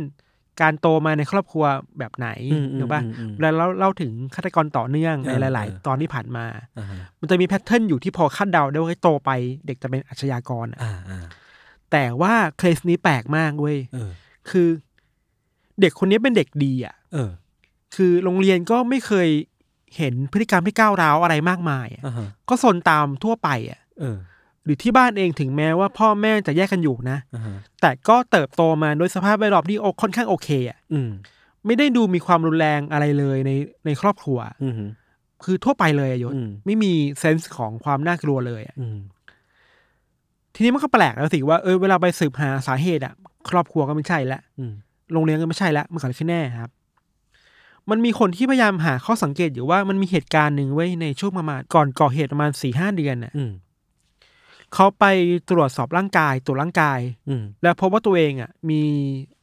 [0.62, 1.66] การโตมาในครอบครัว
[2.00, 6.46] แบบไหนอืมอืมถูกป่ะอืมอืมเวลาเราเล่าถึงฆาตกรต่อเนื่องในเออหลายเออๆตอนที่ผ่านมา
[6.78, 9.32] อ่าฮะมันจะมี pattern อยู่ที่พอคาดเดาได้ว่าให้โตไป
[9.68, 11.26] เด็กจะเป็นอาชญากรอะอ่าอ่า
[11.92, 14.12] แต่ว่าเคสนี้แปลกมากเว้ยเออ
[14.50, 14.68] คือ
[15.82, 17.32] เด็กคนนี้เป็นเด็กดีอะเออ
[17.96, 19.30] คือโรงเรียนก็ไม่เคย
[19.98, 24.18] เห็นพฤติกรรมที่ก้าวร้าวอะไรมากมายอะอ่าฮะก็สนตามทั่วไปอะเออ
[24.66, 31.10] หรือที่บ้านเองถึงแม้ว่าพ่อแม่จะแยกกันอยู่นะอ่าฮะแต่ก็เติบโตมาโดยสภาพแวดล้อมที่โอค่อนข้างโอเคอะอืม
[31.66, 33.52] ไม่ได้ดูมีความรุนแรงอะไรเลยใน
[33.86, 34.74] ในครอบครัวอืม
[35.44, 38.98] คือทั่วไปเลยอะยศอืมไม่มีเซนส์ของความน่ากลัวเลยอะอืม
[40.56, 43.14] ทีนี้มันก็แปลกแล้วสิว่าเออเวลาไปสืบหาสาเหตุอะ
[43.50, 44.74] ครอบครัวก็ไม่ใช่ละอืม
[45.14, 46.72] โรงเรียนก็ไม่ใช่ละมันเกิดอะไรขึ้นแน่ครับ
[47.90, 53.52] มันมีคนที่พยายามหาข้อสังเกตอยู่ว่ามันมีเหตุการณ์หนึ่งไว้ยในช่วงประมาณก่อนก่อเหตุประมาณสี่ห้าเดือนน่ะอืม
[54.74, 55.06] เขาไป
[55.50, 58.82] ตรวจสอบร่างกายตรวจร่างกาย อืมแล้วพบว่าตัวเองอะ มี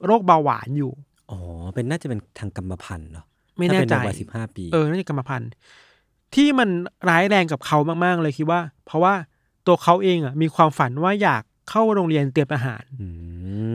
[0.05, 0.93] โรคเบาหวานอยู่
[1.31, 1.39] อ๋อ
[1.75, 3.25] เป็นน่าจะเป็นทางกรรมพันธุ์เนาะ
[3.59, 5.51] ไม่แน่ใจถ้าเป็นเด็กวัยสิบห้าปี เออน่าจะกรรมพันธุ์
[6.35, 6.69] ที่มัน
[7.09, 9.15] ร้ายแรงกับเขามากๆเลยคิดว่า เพราะว่า
[9.67, 13.09] ตัวเขาเองอะมีความฝันว่าอยาก เข้าโรงเรียนเตรียมอาหารอื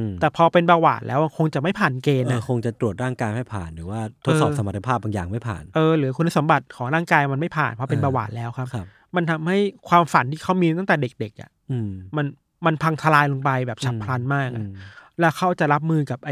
[0.04, 9.58] มแต่พอเป็นเบาหวานแล้วคงจะไม่ผ่านเกณฑ์เออนะคงจะตรวจร่างกายไม่ผ่านหรือว่าทดสอบเออสมรรถภาพบางอย่างไม่ผ่านเออหรือคุณสมบัติของร่างกายมันไม่ผ่านเพราะเป็นเออเบาหวานแล้วครับครับมันทำให้
[9.90, 12.26] ความฝันที่เขามีตั้งแต่เด็กๆอะอืมมัน
[12.66, 14.76] มันพังทลายลงไปแบบฉับพลันมากอือะม
[15.20, 16.32] แล้วเขาจะรับมือกับไอ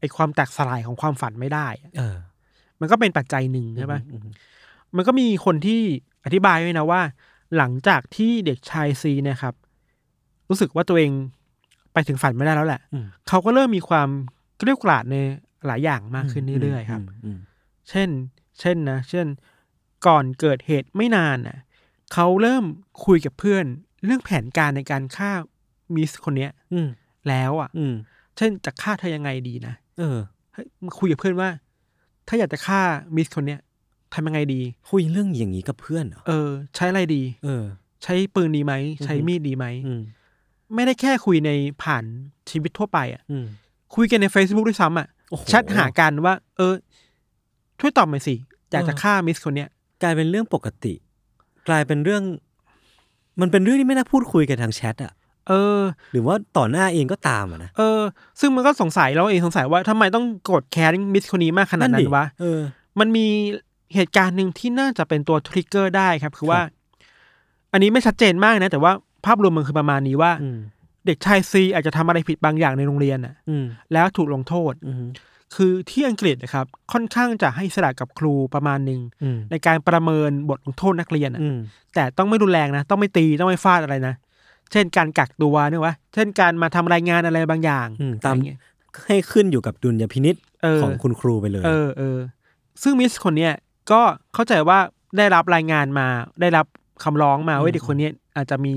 [0.00, 2.16] ไอความแตกสลายของความฝันไม่ได้อะเออ
[2.80, 4.22] มันก็เป็นปัจจัยหนึ่งใช่ปะอืม
[4.96, 5.80] มันก็มีคนที่
[6.24, 7.00] อธิบายไว้นะว่า
[7.56, 9.54] หลังจากที่เด็กชายซีเนะครับ
[10.48, 11.12] รู้สึกว่าตัวเอง
[11.92, 14.08] ไปถึงฝันไม่ได้แล้วแหละอืมเขาก็เริ่มมีความ
[14.58, 15.16] เกลียวกราดใน
[15.66, 17.38] หลายอย่างมากขึ้นเรื่อยๆครับอืม
[17.90, 18.08] เช่น
[18.60, 19.26] เช่นนะ เช่น
[20.06, 21.58] ก่อนเกิดเหตุไม่นานน่ะ
[22.12, 22.64] เขาเริ่ม
[23.04, 23.64] คุยกับเพื่อน
[24.04, 25.30] เรื่องแผนการในการฆ่า
[25.94, 26.88] มิสคนเนี้ย อืม
[27.28, 27.94] แล้วอะ อืม
[28.36, 30.18] เช่นจะฆ่าเธอยังไงดีนะ เออ
[30.52, 31.48] เฮ้ยมาคุยกับเพื่อนว่า
[32.28, 32.80] ถ้าอยากจะฆ่า
[33.16, 33.60] มิสคนเนี้ย
[34.14, 37.64] ทำยังไงดี คุยเรื่องอย่างนี้กับเพื่อนเหรอ เออ ใช้อะไรดี เออ
[38.02, 38.74] ใช้ปืนดีไหม
[39.04, 40.00] ใช้อือฮึมีดดีไหมอืม
[40.74, 41.50] ไม่ได้แค่คุยใน
[41.82, 42.04] ผ่าน
[42.50, 43.46] ชีวิตทั่วไปอะอืม
[43.94, 46.74] คุยกันใน Facebook ด้วยซ้ำอะโอ้โหแชทหากันว่า เออ
[47.80, 48.34] ช่วยตอบหน่อยสิ
[48.70, 49.68] อยากจะเออฆ่ามิสคนเนี้ย
[50.02, 50.94] กลายเป็นเรื่องปกติ
[51.68, 52.22] กลายเป็นเรื่อง
[53.40, 55.12] มันเป็นเรื่องที่ไม่น่าพูดคุยกันทางแชทอะ
[55.48, 55.80] เออ
[56.12, 58.00] หรือว่าต่อหน้าเองก็ตามอะนะเออ
[58.40, 62.60] ซึ่งมันก็สงสัยเราเองสงสัยว่าทำไมต้องโกรธแค้นมิสคนนี้มากขนาดนั้ดินวะเออ
[62.98, 63.26] มันมี
[63.94, 66.70] เหตุการณ์หนึ่งที่น่าจะเป็นตัวทริกเกอร์ได้ครับ คือว่าครับ
[67.72, 68.92] อันนี้ไม่ชัดเจนมากนะ แต่ว่า
[69.26, 70.58] ภาพรวมมันคือประมาณนี้ว่าอืม
[71.06, 74.96] เด็กชายซีอาจจะทำอะไรผิดบางอย่างในโรงเรียนน่ะอืมแล้วถูกลงโทษอืม
[75.54, 81.58] คือที่อังกฤษนะครับ ค่อนข้างจะให้อิสระกับครูประมาณหนึ่งอืมในการประเมินบทลงโทษนักเรียนน่ะอืม
[81.94, 84.14] แต่ต้องไม่รุนแรงนะ ต้องไม่ตีต้องไม่ฟาดอะไรนะ
[84.72, 88.58] เช่นการกักตัวเนี่ยวะเช่นการมาทำรายงานอะไรบางอย่างอืมตามอะไรเงี้ย
[89.06, 92.18] ให้ขึ้นอยู่กับดุลยพินิษเออของคุณครูไปเลย เออเออ
[92.82, 93.52] ซึ่งมิสคนเนี้ย
[93.90, 94.00] ก็
[94.34, 94.78] เข้าใจว่า
[95.16, 96.06] ได้รับรายงานมา
[96.40, 96.66] ได้รับ
[97.04, 98.74] คำร้องมาว่าเด็กคนเนี้ย อาจจะมี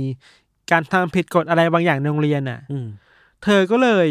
[0.71, 2.87] การทำผิดกฎอะไรบางอย่างในโรงเรียนน่ะอืม
[3.43, 4.07] เธอก็เลย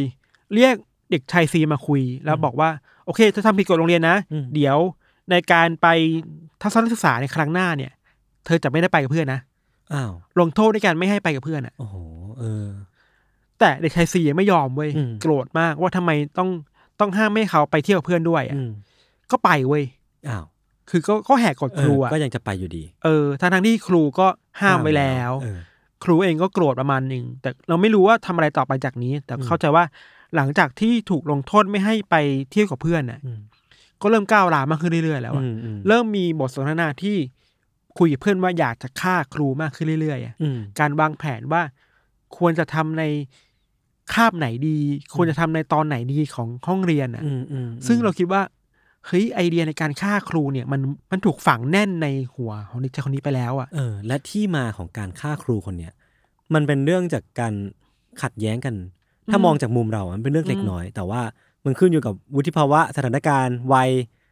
[0.55, 0.75] เรียก
[1.11, 2.71] เด็กชายซีมาคุย แล้วบอกว่า
[3.07, 4.79] โอเคเธอทำผิดกฎโรงเรียนนะอืมเดี๋ยว
[5.31, 5.87] ในการไป
[6.63, 7.93] ทัศนศึกษาในครั้งหน้าเนี่ย
[8.47, 9.41] เธอจะไม่ได้ไปกับเพื่อนนะ
[9.95, 11.97] อ้าวลงโทษด้วยการไม่ให้ไปกับเพื่อนอะ โอ้โห
[12.39, 12.67] เออ
[13.59, 16.49] แต่เด็กชายซียังไม่ยอมเว้ยอืมโกรธมากว่าทำไมต้อง
[17.01, 18.71] ต้องห้ามไม่ให้เขาไปเที่ยวกับเพื่อนด้วยอะอืม
[19.31, 19.85] ก็ไปเว้ย
[20.29, 20.45] อ้าว
[20.91, 24.27] คือก็ก็แหกกฎเอครูออะก็ยังจะไปอยู่ดี เออทั้งทั้งๆที่ครูก็
[24.61, 25.59] ห้ามไว้แล้วเออ
[26.05, 29.85] ครูเองก็โกรธประมาณหนึ่งแต่เราไม่รู้ว่าทำอะไรต่อไปจากนี้ แต่อืมเข้าใจว่า
[30.37, 32.15] หลังจากที่ถูกลงโทษไม่ให้ไป
[32.51, 33.41] เที่ยวกับเพื่อนน่ะอืม
[34.03, 37.17] ก็เริ่มก้าวร้าวมากขึ้นเรื่อยๆแล้วอะอืมอืมเริ่มมีบทสนทนาที่
[37.99, 41.63] คุยกับเพื่อนว่าอยากจะฆ่าครูมากขึ้นเรื่อยๆอะอืมการวางแผนว่า
[42.37, 43.05] ควรจะทำใน
[44.15, 44.79] คาบไหนดี
[45.15, 48.43] ควรจะทำในตอนไหนดีของห้องเรียนอะอืมอืมซึ่งเราคิดว่า
[49.07, 50.81] เฮ้ยไอเดียในการฆ่าครูเนี่ยมัน
[51.11, 55.93] มันถูกฝังแน่นในหัวของเด็กชายคนนี้ไปแล้วอะเออ และที่มาของการฆ่าครูคนเนี้ย
[56.55, 57.55] มันเป็นเรื่องจากการ
[58.23, 58.75] ขัดแย้งกัน
[59.31, 61.21] ถ้ามองจากมุมเราอะมันเป็นเรื่องเล็กน้อย แต่ว่า
[61.65, 63.91] มันขึ้นอยู่กับวุฒิภาวะสถานการณ์วัย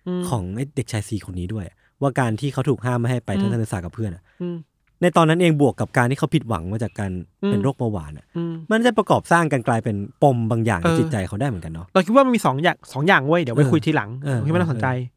[0.08, 1.66] อืมของไอ้เด็กชายซีคนนี้ด้วย
[2.00, 4.56] ว่าการที่เขาถูกห้ามไม่ให้ไปอืมทัศนศึกษากับเพื่อนอะอืม
[5.02, 7.10] ในตอนนั้นเองบวกกับการที่เขาผิดหวังมาจากการ
[7.42, 15.14] อืมเป็นโรคเบาหวานอะอืมมันจะประกอบสร้างกันกลายเป็นปมบางอย่างในเออจิตใจเขาได้เหมือนกันเนาะเราคิดว่ามันมีสองอย่างสองอย่างเว้ยเดี๋ยวไปเออคุยทีหลังเออผมคิดว่าน่าสนใจเอ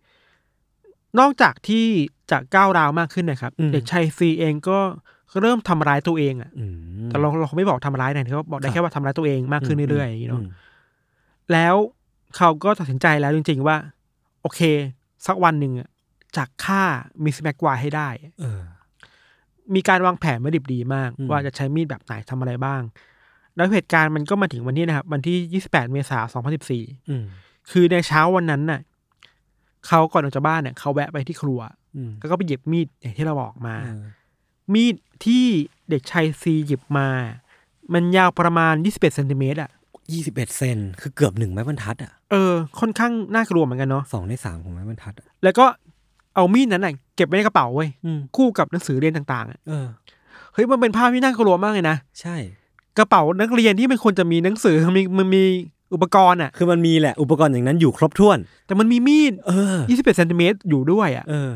[1.20, 1.86] นอกจากที่
[2.32, 4.80] จะก้าวร้าวมากขึ้นนะครับอืมเด็กชายซีเองก็
[5.42, 10.48] เริ่มทำร้ายตัวเองอะอืมแต่เราเราไม่บอกทำร้ายนะเขาบอกได้ครับแค่ว่าทำร้ายตัวเองมากขึ้นเรื่อยๆอย่างนี้เนาะม
[11.54, 11.76] แล้ว
[12.38, 13.78] เขาก็ตัดสินใจแล้วจริงๆว่า
[14.42, 14.62] โอเค
[15.28, 15.90] สักวันหนึ่งอะ
[16.38, 16.84] จากฆ่า
[17.24, 18.10] มิสแม็กควายให้ได้
[18.40, 18.62] เออ
[19.76, 22.82] มีการวางแผนมาดิบดีมากอืมว่าจะใช้มีดแบบไหนทำอะไรบ้าง
[23.56, 27.26] แล้วเหตุการณ์มันก็มาถึงวันนี้นะครับ วันที่ 28 เมษายน 2014อืม
[27.72, 28.82] คือในเช้าวันนั้นน่ะ
[29.88, 31.60] เขาก่อนออกจากบ้านเนี่ยเขาแวะไปที่ครัว
[31.96, 34.04] อืมแล้วก็ไปหยิบมีดอย่างที่เราบอกมาเออ
[34.74, 34.96] มีด
[35.26, 35.46] ที่
[35.90, 37.08] เด็กชายซีหยิบมา
[37.94, 39.72] มันยาวประมาณ 21เซนติเมตรอะ
[40.14, 45.66] ยี่สิบเอ็ดเซนคือเกือบหนึ่งไม้บรรทัดอะ เออ ค่อนข้างน่ากลัวเหมือนกันเนาะสองในสามของไม้บรรทัดอะแล้วก็
[46.38, 49.86] เอามีดนั้นน่ะเก็บไว้ในกระเป๋าเว้ยอืมคู่กับหนังสือเรียนต่างๆอะเออ
[50.54, 52.36] เฮ้ยมันเป็นภาพที่น่ากลัวมากเลยนะใช่
[52.98, 55.44] กระเป๋านักเรียนที่มันควรจะมีหนังสือมีมันมี
[55.94, 61.52] อุปกรณ์อะ คือมันมีแหละอุปกรณ์อย่างนั้นอยู่ครบถ้วน แต่มันมีมีดเออ21เซนติเมตรอยู่ด้วยอะเออ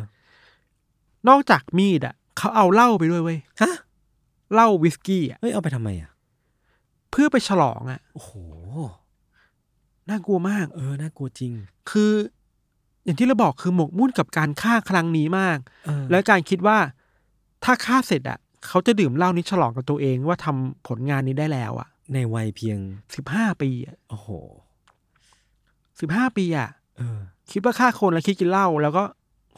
[1.29, 3.73] นอกจากมีดอะ เขาเอาเหล้าไปด้วยเว้ยฮะ
[4.53, 6.09] เหล้าวิสกี้อะเฮ้ยเอาไปทำไมอะ
[7.11, 8.31] เพื่อไปฉลองอะ โอ้โห
[10.09, 11.53] น่ากลัวมาก เออ น่ากลัวจริง
[11.91, 12.11] คือ
[13.03, 16.77] อย่างที่เราบอกคือหมกมุ่นกับการฆ่าครั้งนี้มากเออและการคิดว่า
[17.63, 22.77] ถ้าฆ่าเสร็จอะเขาจะดื่มเหล้านี้ฉลองกับตัวเองว่าทำผลงานนี้ได้แล้วอะในวัยเพียง
[23.15, 24.27] สิบห้าปีอะโอ้โห
[25.99, 27.19] สิบห้าปีอะเออ
[27.51, 29.03] คิดว่าฆ่าคนแล้วคิดกินเหล้าแล้วก็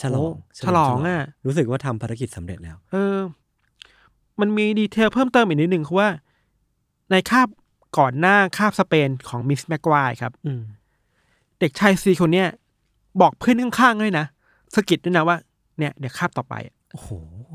[0.01, 3.17] ฉลองโฉลองอะ รู้สึกว่าทำภารกิจสำเร็จแล้ว เออ
[4.39, 6.09] มันมี detail เพิ่มเติมอีกนิดหนึ่งคือว่า
[7.11, 7.47] ในคาบ
[7.97, 10.61] ก่อนหน้าคาบสเปนของ Miss Maguire ครับอืม
[11.59, 12.47] เด็กชายซีคนเนี้ย
[13.21, 14.25] บอกเพื่อนข้างๆด้วยนะ
[14.75, 15.37] สะกิดด้วยนะว่า
[15.79, 17.09] เนี่ยเดี๋ยวคาบต่อไปอะโอ้โห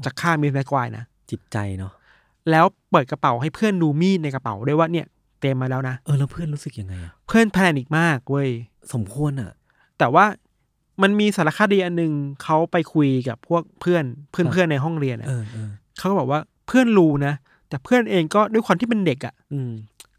[0.04, 1.92] จะฆ่า Miss Maguire นะจิตใจเนาะ
[2.50, 5.06] แล้วเปิดกระเป๋าให้เพื่อนดูมีดในกระเป๋าด้วยว่าเนี่ย
[5.40, 8.48] เต็มมาแล้วนะเออแล้วเพื่อนรู้สึกยังไงอะเพื่อนแพนิกมากเว้ย
[8.92, 9.52] สมควรอะ
[9.98, 10.24] แต่ว่า
[11.02, 17.34] มันมีสารคดีอันหนึ่งเขาไปคุยกับพวกเพื่อนเพื่อนครับเพื่อนในห้องเรียนอะเออเออเขาก็บอกว่าเพื่อนรู้นะ
[17.68, 19.72] แต่เพื่อนเองก็ด้วยความที่เป็นเด็กอะอืม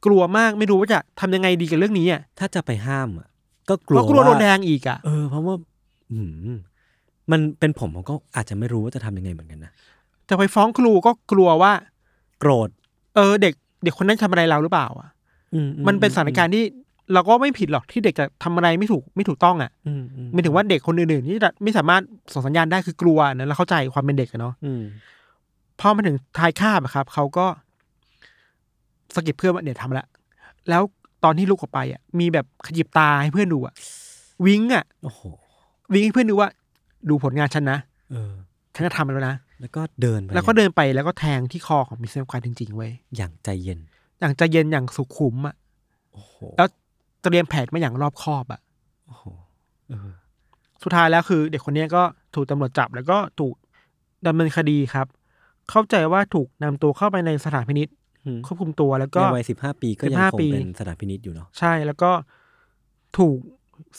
[0.05, 3.27] กลัวมากไม่รู้ว่าจะทำยังไงดีกับเรื่องนี้อะถ้าจะไปห้ามอะ
[3.69, 5.55] ก็กลัเพวราะกลัวโดนาแดงอีกอะเออเพราะว่า
[6.11, 6.57] อืม
[7.31, 9.71] มันเป็นผมผมก็อาจจะไม่รู้ว่าจะทำยังไงเหมือนกันนะ
[10.29, 11.71] จะไปฟ้องครูก็กลัวว่า
[12.39, 12.69] โกรธ
[13.15, 13.53] เออ เด็ก
[13.83, 15.09] เด็กคนนั้นทำอะไรเราหรือเปล่า อะ
[15.53, 16.63] อือืมันเป็นสถานการณ์ที่
[17.13, 22.01] เราก็ไม่ผิดหรอกที่เด็กจะทำอะไรไม่ถูกไม่ถูกต้องอะอืมอืไม่ถึงว่าเด็กคนอื่นๆที่จะไม่สามารถ
[22.33, 24.83] ส่งสัญญาณได้คือกลัวนะเราเข้าใจความเป็นเด็กอะเนาะอืม
[25.79, 27.45] พอมาถึงท้ายคาบอะครับเขาก็
[29.15, 30.05] สะกิดเพื่อนว่าเดี๋ยวทำละ
[30.69, 30.81] แล้ว
[31.23, 33.73] ตอนที่ลุกออกไปอะมีแบบขยิบตาให้เพื่อนดูอะ
[34.45, 35.21] wink อะโอ้โห
[35.93, 36.49] wink ให้เพื่อนดูว่า
[37.09, 37.79] ดูผลงานฉันนะ
[38.11, 38.31] เออ
[38.75, 43.79] ฉันจะทำมันแล้วนะแล้วก็เดินไปแล้วก็เดินไปแล้วก็แทงที่คอของ Miss Maguire จริงๆเว้ยอย่างใจเย็น
[44.19, 45.55] อย่างใจเย็นอย่างสุขุมอะ
[46.13, 46.67] โอ้โหแล้ว
[47.23, 48.59] เตรียมแผนมาอย่างรอบคอบอะ
[49.07, 49.23] โอ้โห
[49.89, 50.09] เออ
[50.83, 52.03] สุดท้ายแล้วคือ เด็กคนเนี้ยก็
[52.35, 53.53] ถูกตำรวจจับแล้วก็ถูก
[54.27, 55.07] ดำเนินคดีครับ
[55.69, 57.98] เข้าใจว่าถูกนำตัวเข้าไปในสถานพินิจอืม
[58.47, 62.11] ควบคุมตัวแล้วก็ในวัยสิบห้าปีก็ยังคง15ปีเป็นสถานพินิจอยู่เนาะใช่แล้วก็
[63.17, 63.37] ถูก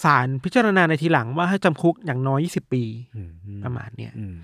[0.04, 2.82] ศาลพิจารณาในทีหลังว่าให้จำคุกอย่างน้อย20ปี
[3.16, 3.30] อืม
[3.64, 4.34] ประมาณเนี้ยอืม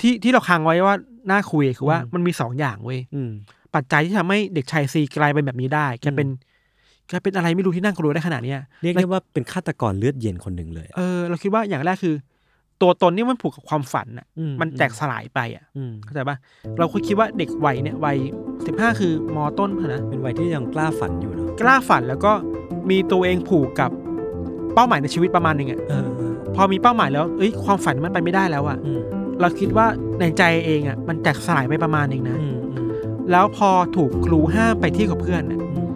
[0.00, 0.94] ที่ที่เราค้างไว้ว่า
[1.30, 3.30] น่าคุยคือว่าอืมมันมีสองอย่างเว้ยอืม
[3.74, 6.28] ปัจจัยที่ทำให้เด็กชายซีกลายเป็นแบบนี้ได้แกเป็น
[7.08, 12.14] แกเป็นอะไรไม่รู้ที่น่ากลัวได้ขนาดเนี้ยเรียกได้ว่าเป็นฆาตกรเลือดเย็นคนหนึ่งเลยอะเออเราคิดว่าอย่างแรกคือ
[12.82, 16.36] ตัวตนนี่มันผูกกับความฝันอะอืมันแตกสลายไปอะอืมเข้าใจปะ
[16.78, 18.16] เราเคยคิดว่าเด็กวัยเนี่ยวัย
[18.66, 22.32] สิบห้าคือมอต้นเท่านะเป็นวัยที่ยังกล้าฝันอยู่เนาะกล้าฝันแล้วก็
[22.90, 23.90] มีตัวเองผูกกับ
[24.74, 29.00] เป้าหมายในชีวิตประมาณหนึ่งอะเออเออพอมีเป้าหมายแล้วเอ้ยความฝันมันไปไม่ได้แล้วอะอืม
[29.40, 29.86] เราคิดว่า
[30.20, 32.86] ในใจเองอะมันแตกสลายไปประมาณหนึ่งนะอืมอืม
[33.30, 35.88] แล้วพอถูกครูห้ามไปเที่ยวกับเพื่อนอะอืม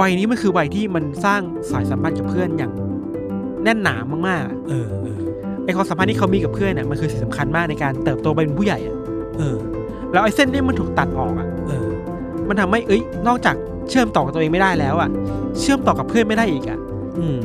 [0.00, 1.40] วัยนี้มันคือวัยที่มันสร้าง
[1.70, 2.72] สายสัมพันธ์กับเพื่อนอย่าง
[3.62, 3.96] แน่นหนา
[4.28, 5.18] มากๆอะเออเออ
[5.66, 8.96] ไอความสัมพันธ์ที่เขามีกับเพื่อนน่ะมันคือสิ่งสำคัญมากในการเติบโตไปเป็นผู้ใหญ่อะ
[9.38, 9.56] เออ
[10.12, 11.88] แล้วไอ้เส้นเนี้มันถูกตัดออกอะเออ
[12.48, 13.56] มันทำให้เอ้ย นอกจาก
[13.88, 15.08] เชื่อมต่อกับตัวเองไม่ได้แล้วอะ
[15.60, 16.78] เชื่อมต่อกับเพื่อนไม่ได้อีกอะ
[17.18, 17.38] อืม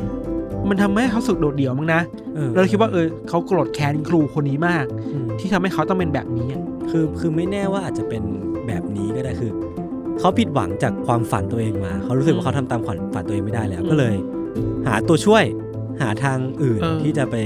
[0.68, 2.00] มันทำให้เขาสึกโดดเดี่ยวมั้งนะ
[2.34, 8.22] เออเราคิดว่าเออเขาโกรธแค้นครูคนนี้มากอืมที่ทำให้เขาต้องเป็นแบบนี้อะคือคือไม่แน่ว่าอาจจะเป็น
[8.66, 9.52] แบบนี้ก็ได้คือ
[10.18, 14.14] เขาผิดหวังจากความฝันตัวเองมา เขารู้สึกว่าเขาทำตามฝันฝันตัวเองไม่ได้แล้ว ก็เลย
[14.86, 15.44] หาตัวช่วย
[16.00, 17.36] หาทางอื่นที่จะไป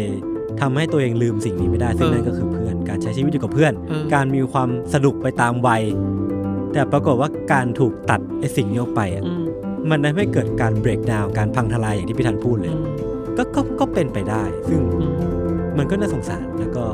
[0.60, 5.82] ทำให้ตัวเองลืมสิ่งนี้ไม่ได้ซึ่งนั่นก็คือเพื่อนการใช้ชีวิตอยู่กับเพื่อนเออการมีความสนุกไปตามวัย
[6.72, 9.44] แต่ปรากฏว่าการถูกตัดไอ้สิ่งนี้ออกไปอะอืม
[9.90, 12.86] มันทำให้เกิดการเบรกดาวการพังทลายอย่างที่พี่ธันพูดเลยอืม
[13.36, 15.14] ก็ก็ก็เป็นไปได้ ซึ่งอืม
[15.78, 16.84] มันก็น่าสงสารแล้วก็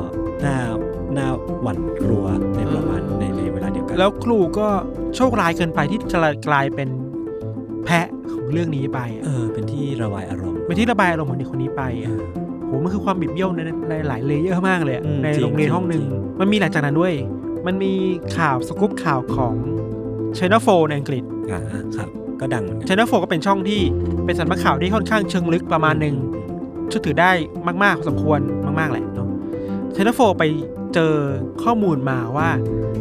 [0.45, 0.57] น่า
[1.17, 1.27] น่า
[1.61, 4.67] หวั่นกลัวในประมาณในในเวลาเดียวกัน แล้วครูก็
[5.15, 6.89] โชคร้ายเกินไปที่กลายกลายเป็น
[7.85, 12.42] แพะของเรื่องนี้ไปอะเออ เป็นที่ระบายอารมณ์เป็นที่ระบายอารมณ์ของเด็กคนนี้ไปเออะอโห
[12.83, 13.59] มันคือความบิดเบี้ยวใน
[13.89, 17.13] ในหลาย layer มากเลยอะอืมในจริงโรงเรียนจริงห้องหนึ่งจริง มันมีหลังจากนั้นด้วย
[17.67, 17.93] มันมี
[18.37, 19.53] ข่าวสกู๊ปข่าวของ
[20.37, 21.61] Channel 4ในอังกฤษ อ่า
[21.95, 22.09] ครับ
[22.39, 23.81] ก็ดังเหมือนกัน Channel 4ก็เป็นช่องที่
[24.25, 26.15] เป็นสำนักข่าวที่ค่อนข้างเชิงลึกประมาณหนึ่ง
[26.89, 27.31] เชื่อถือได้
[27.83, 28.39] มากๆพอสมควร
[28.79, 29.27] มาก ๆแหละเนาะ
[29.95, 30.43] Channel 4ไป
[30.93, 31.13] เจอ
[31.63, 32.49] ข้อมูลมาว่า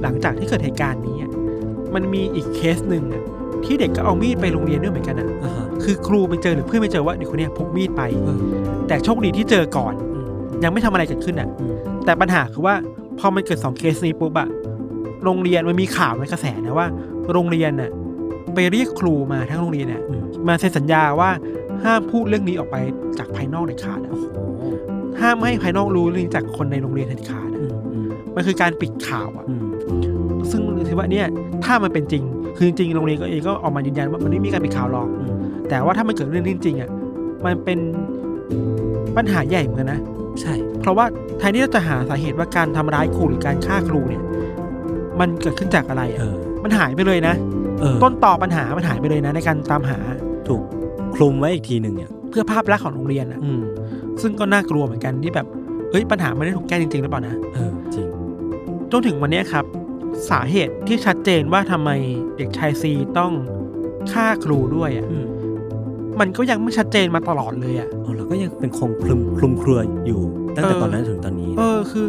[0.02, 1.30] หลังจากที่เกิดเหตุการณ์นี้อะ
[1.94, 3.22] มันมีอีกเคสหนึ่งอะ
[3.64, 8.38] ที่เด็กก็เอามีดไปโรงเรียนด้วยเหมือนกันอะอ่าฮะคือครูไปเจอหรือเพื่อนไปเจอว่าเด็กคนเนี้ยพกมีดไป เออ
[8.88, 10.26] แต่โชคดีที่เจอก่อน อืม
[10.64, 12.74] ยังไม่ทำอะไรเกิดขึ้นอะ อืมแต่ปัญหาคือว่า
[13.18, 14.48] พอมันเกิดสองเคสนี้ปุ๊บอะ
[15.24, 16.86] โรงเรียนมันมีข่าวในกระแสนะว่า
[17.32, 17.90] โรงเรียนน่ะ
[18.54, 21.30] ไปเรียกครูมาทั้งโรงเรียนเนี่ยอืมมาเซ็นสัญญาว่า
[21.84, 22.76] ห้ามพูดเรื่องนี้ออกไป
[23.18, 24.26] จากภายนอกเด็ดขาดอะโอ้โห
[25.20, 29.64] ห้ามไม่ให้ภายนอกรู้เรื่องนี้จากคนในโรงเรียนเด็ดขาดอะอืมอืมมันคือการปิดข่าวอะอืม
[30.50, 31.26] ซึ่งถือว่าเนี่ย
[31.64, 32.24] ถ้ามันเป็นจริง
[32.56, 35.32] คือจริงๆโรงเรียนก็เองก็ออกมายืนยันว่ามันไม่มีการปิดข่าวหรอกอืม
[35.68, 36.90] แต่ว่าถ้ามันเกิดเรื่องนี้จริงๆอะ
[37.44, 37.78] มันเป็น
[39.16, 40.00] ปัญหาใหญ่เหมือนกันนะ
[40.40, 41.04] ใช่ เพราะว่า
[41.38, 44.22] แทนที่เราจะหาสาเหตุว่าการทำร้ายครูหรือการฆ่าครูเนี่ย
[45.20, 47.34] มันเกิดขึ้นจากอะไรเออะอมันหายไปเลยนะ
[47.80, 49.98] เออต้นต่อปัญหามันหายไปเลยนะ ในการตามหา
[50.48, 50.62] ถูก
[51.14, 53.60] คลุมไว้อีกทีหนึ่งเนี่ยเพื่อภาพลักษณ์ของโรงเรียนอะอืม
[54.22, 55.46] ซึ่งก็น่ากลัวเหมือนกันที่แบบ
[55.90, 58.06] เอ้ยปัญหาไม่ได้ถูกแก้จริงๆหรือเปล่านะเออจริง
[58.92, 59.64] จนถึงวันเนี้ยครับ
[60.30, 61.90] สาเหตุที่ชัดเจนว่าทำไม
[62.36, 63.32] เด็กชายซีต้อง
[64.12, 65.26] ฆ่าครูด้วยอะอืม
[66.20, 70.20] มันก็ยังไม่ชัดเจนมาตลอดเลยอะ อ๋อเราก็ยังเป็นคงคลุมคลุมเครืออยู่
[70.56, 72.06] ตั้งแต่เออ ตอนนั้นถึงตอนนี้เออคือ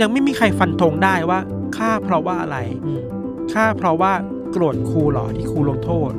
[0.00, 1.40] ยังไม่มีใครฟันธงได้ว่า
[1.76, 2.58] ฆ่าเพราะว่าอะไร
[2.96, 2.98] ม
[3.52, 4.12] ฆ่าเพราะว่า
[4.52, 6.12] โกรธครูเหรอที่ครูลงโทษ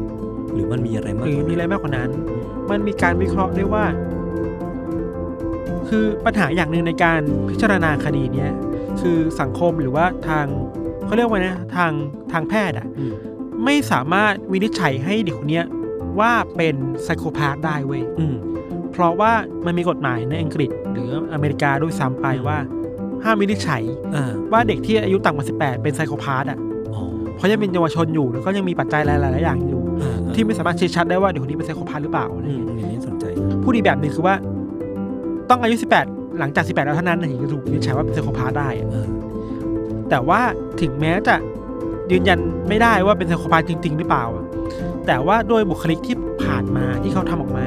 [0.54, 2.10] หรือมันมีอะไรมากหรือกว่ามีนั้นอะไรมากกว่านั้น
[2.70, 3.86] มันมีการวิเคราะห์ด้วยว่า
[5.90, 8.52] คือปัญหาอย่างหนึ่งในการพิจารณาคดีเนี้ย
[9.02, 10.46] คือสังคมหรือว่าทาง
[11.06, 11.92] เขาเรียกว่านะทาง
[12.32, 13.14] ทางแพทย์อะอืม
[13.66, 15.66] ไม่สามารถวินิจฉัยให้เด็กคนเนี้ย
[16.20, 18.36] ว่าเป็นไซโคพาธได้เว้ย อืม
[18.92, 19.32] เพราะว่า
[19.66, 22.58] มันมีกฎหมายในอังกฤษหรืออเมริกาด้วยซ้ำไปว่า
[23.24, 23.84] ห้ามวินิจฉัย
[24.16, 26.60] อ่าว่าเด็กที่อายุต่ำกว่า 18 เป็นไซโคพาธอะ
[26.94, 27.02] อ๋อ
[27.36, 33.26] เพราะยังเป็นเยาวชนอยู่แล้วก็ยังมีปัจจัยหลายๆอย่างอยู่อ่าที่ไม่สามารถชี้ชัดได้ว่าเด็กคนนี้เป็นไซโคพาธหรือเปล่าอะไรอือย่างมเงี้ยอันนี้สนใจ
[33.64, 34.36] พูดอีกแบบหนึ่งคือว่า
[35.50, 35.76] ต้องอายุ
[36.08, 39.08] 18 หลังจาก 18 แล้วเท่านั้นถึงจะถูกวินิจฉัยว่าเป็นไซโคพาธได้อะเออ
[40.14, 40.42] แต่ว่า
[40.82, 41.36] ถึงแม้จะ
[42.12, 42.40] ยืนยัน
[42.70, 44.46] ไม่ได้ว่าเป็นไซโคพาธจริง ๆ หรือเปล่าอะ
[45.08, 47.66] แต่ว่าโดยบุคลิกที่ผ่านมาที่เขาทำออกมา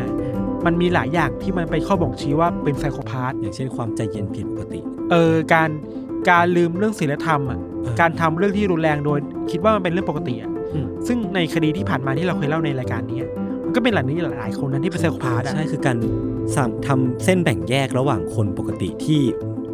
[0.67, 4.81] มันมีหลายอย่างที่มันไปนข้อบ่งชี้ว่าเป็นไซโคพาธอย่างเช่นความใจเย็นผิดปกติ
[5.11, 5.71] เออการ
[6.31, 9.19] การลืมเรื่องศีลธรรมอะเออการทำเรื่องที่รุนแรงโดย
[9.51, 13.31] คิดว่ามันเป็นเรื่องปกติอะอืมซึ่งในคดีที่ผ่านมาที่เราเคยเล่าในรายการนี้อะ
[13.65, 15.97] มันก็เป็นหลายนี้หลายๆคนนั้นที่เป็นไซโคพาธอะใช่คือการ
[16.55, 19.21] สามทำเส้นแบ่งแยกระหว่างคนปกติที่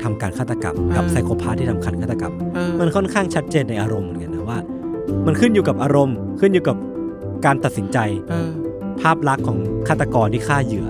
[0.04, 4.58] ทำการฆาตกรรม กับเออไซโคพาธที่ทำการฆาตกรรมเออมันค่อนข้างชัดเจนในอารมณ์เหมือนกันนะว่า
[5.26, 6.76] มันขึ้นอยู่กับอารมณ์ ขึ้นอยู่กับ
[7.46, 7.98] การตัดสินใจ
[8.30, 8.50] เออ
[9.00, 10.86] ภาพลักษณ์ของฆาตกรที่ฆ่าเหยื่อ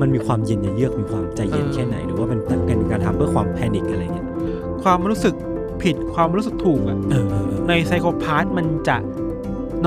[0.00, 4.26] มันมีความเย็นเยือกมีความใจเย็นเออแค่ไหน หรือว่าเป็นเป็นการทำเพื่อความแพนิคอะไรเงี้ย
[4.82, 5.34] ความรู้สึก
[5.82, 8.96] ผิดความรู้สึกถูกอะเออเออเออในไซโคพาธมันจะ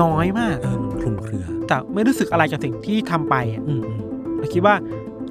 [0.02, 4.00] น้อยมากเออมันคลุมเครือ แต่ไม่รู้สึกอะไรกับสิ่งที่ทำไปอะอืมอืม
[4.38, 4.74] เราคิดว่า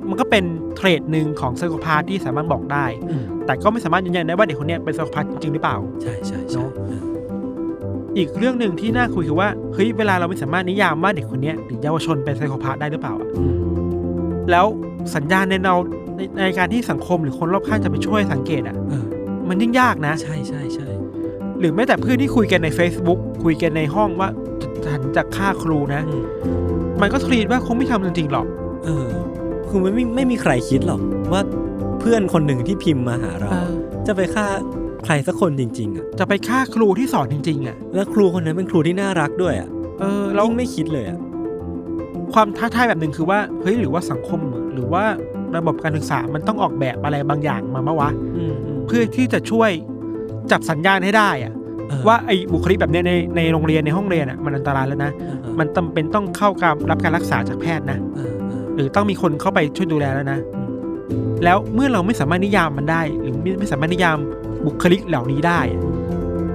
[0.10, 0.44] มันก็เป็น
[0.76, 7.04] เทรดหนึ่งของไซโคพาธที่สามารถบอกได้อืมแต่ก็ไม่สามารถยืนยันได้ว่าเด็กคนเนี้ยเป็นไซโคพาธจริงๆหรือเปล่า ใช่ใช่ใช่เนอะเออ
[8.18, 13.56] อีกเรื่องหนึ่งที่น่าคุยคือว่าเฮ้ยเวลาเราไม่สามารถนิยามว่าเด็กคนเนี้ยหรือเยาวชนเป็นไซโคพาธได้หรือเปล่าอะอืม
[14.52, 14.66] แล้ว
[15.16, 15.76] สัญญาณในเรา
[16.16, 19.06] ในในการที่สังคมหรือคนรอบข้างจะไปช่วยสังเกตอะเออ
[19.50, 20.88] มันยิ่งยากนะ ใช่ใช่ใช่
[21.60, 24.30] หรือแม้แต่เพื่อนที่คุยกันใน Facebook คุยกันในห้องว่า
[24.86, 26.24] ฉันจะฆ่าครูนะอืม
[27.02, 28.46] มันก็ทรีตว่าคงไม่ทำจริงๆหรอก
[28.86, 29.08] เออ
[29.70, 31.02] คือมันไม่ไม่มีใครคิดหรอก
[31.32, 31.42] ว่า
[32.00, 33.72] เพื่อนคนหนึ่งที่พิมพ์มาหาเรา เออ
[34.08, 34.46] จะไปฆ่า
[35.06, 41.20] ใครสักคนจริง ๆ อะ จะไปฆ่าครูที่สอนจริง ๆ อะ แล้วครูคนนั้นเป็นครูที่น่ารักด้วยอะเออแล้วยิ่งไม่คิดเลยอะ
[42.34, 44.40] ความท้าทายแบบหนึ่งคือว่าเฮ้ยหรือว่าสังคม
[44.74, 45.04] หรือว่า
[45.58, 49.72] ระบบการศึกษามันต้องออกแบบอะไรบางอย่างมามาวะ อืมอืมเพื่อที่จะช่วย
[50.52, 51.54] จับสัญญาณให้ได้อะ
[51.90, 58.32] เออว่าไอ้บุคลิกแบบเนี้ยในในโรงเรียนในห้องเรียนอะมันอันตรายแล้วนะ เออเออมันจำเป็นต้องเข้าการรับการรักษาจากแพทย์นะ เออเออ
[58.80, 64.18] หรือต้องมีคนเข้าไปช่วยดูแลแล้วนะอืมแล้วเมื่อเราไม่สามารถนิยามมันได้ หรือไม่ไม่สามารถนิยาม
[64.66, 65.82] บุคลิกเหล่านี้ได้อะ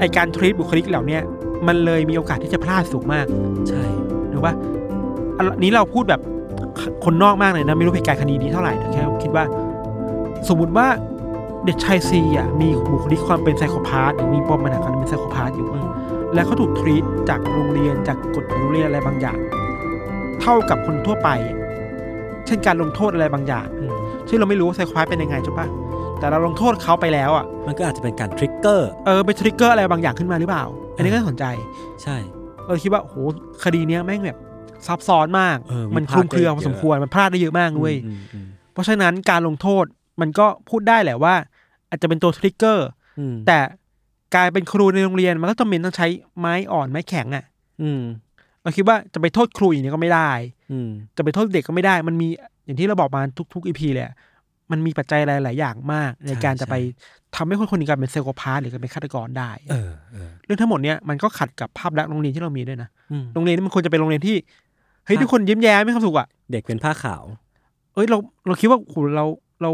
[0.01, 1.23] ไอการทรีตบุคลิกเหล่าเนี้ย
[1.67, 3.27] มันเลยมีโอกาสที่จะพลาดสูงมาก
[3.69, 3.83] ใช่
[4.31, 4.53] หรือว่า
[5.37, 6.21] อันนี้เราพูดแบบ
[7.05, 9.45] คนนอกมากเลยนะ ไม่รู้เหตุการณ์คดีนี้เท่าไหร่แต่แค่คิดว่า
[10.49, 10.87] สมมติว่า
[11.65, 15.87] เด็กชายซีอะมีบุคลิกความเป็นไซโคพาธหรือมีปมปัญหาการเป็นไซโคพาธอยู่อืม
[16.35, 19.39] แล้วเขาถูกทรีตจากโรงเรียนจากกฎโรงเรียนอะไรบางอย่าง
[20.41, 21.57] เท่ากับคนทั่วไปอะ
[22.47, 23.93] เช่นการลงโทษอะไรบางอย่างอืม
[24.29, 25.67] ซึ่งเราไม่รู้ว่าไซโคพาธเป็นยังไงใช่ปะ
[26.19, 30.65] แต่เราลงโทษเขาไปแล้วอะ มันก็อาจจะเป็นการทริกเกอร์เออไปทริกเกอร์อะไรบางอย่างขึ้นมาหรือเปล่า
[30.97, 31.45] อันนี้ก็น่าสนใจ
[32.03, 32.17] ใช่
[32.67, 33.15] เราคิดว่าโห
[33.65, 34.39] คดีเนี้ยแม่งแบบ
[34.87, 39.85] ซับซ้อนมากเออมันคลุมเครือพอพลาดได้สมควรมันพลาดได้เยอะมากเว้ยอืมอืมเพราะฉะนั้นการลงโทษ
[40.21, 41.35] มันก็พูดได้แหละว่า
[41.89, 42.89] อาจจะเป็นตัว trigger
[43.19, 43.59] อืมแต่
[44.35, 46.07] การเป็นครูในโรงเรียนมันก็จำเป็นต้องใช้
[46.39, 47.45] ไม้อ่อนไม้แข็งอะ
[47.83, 48.03] อืม
[48.65, 50.31] เราคิดว่าจะไปโทษครูอย่างนี้ก็ไม่ได้
[50.73, 52.29] อืมจะไปโทษเด็กก็ไม่ได้ มันมี
[52.65, 53.21] อย่างที่เราบอกมา
[53.55, 54.15] ทุกๆ EP เลยอะ
[54.71, 56.75] มันมีปัจจัยหลาย ๆ อย่างมาก ในการจะไป
[57.37, 64.37] ทำให้คนคนหนึ่งกลายเป็น psychopath หรือกลายเป็นฆาตกรได้เออเออเรื่องทั้งหมดเนี้ยมันก็ขัดกับภาพลักษณ์โรงเรียนที่เรามีด้วยนะอืมโรงเรียนนี่มันควรจะเป็นโรงเรียนที่
[65.07, 67.23] เฮ้ยครับทุกคนยิ้มแย้มไม่ความสุขอะเด็กเป็นผ้าขาว
[67.95, 69.25] เอ้ยเราเราคิดว่าโหเรา
[69.63, 69.71] เรา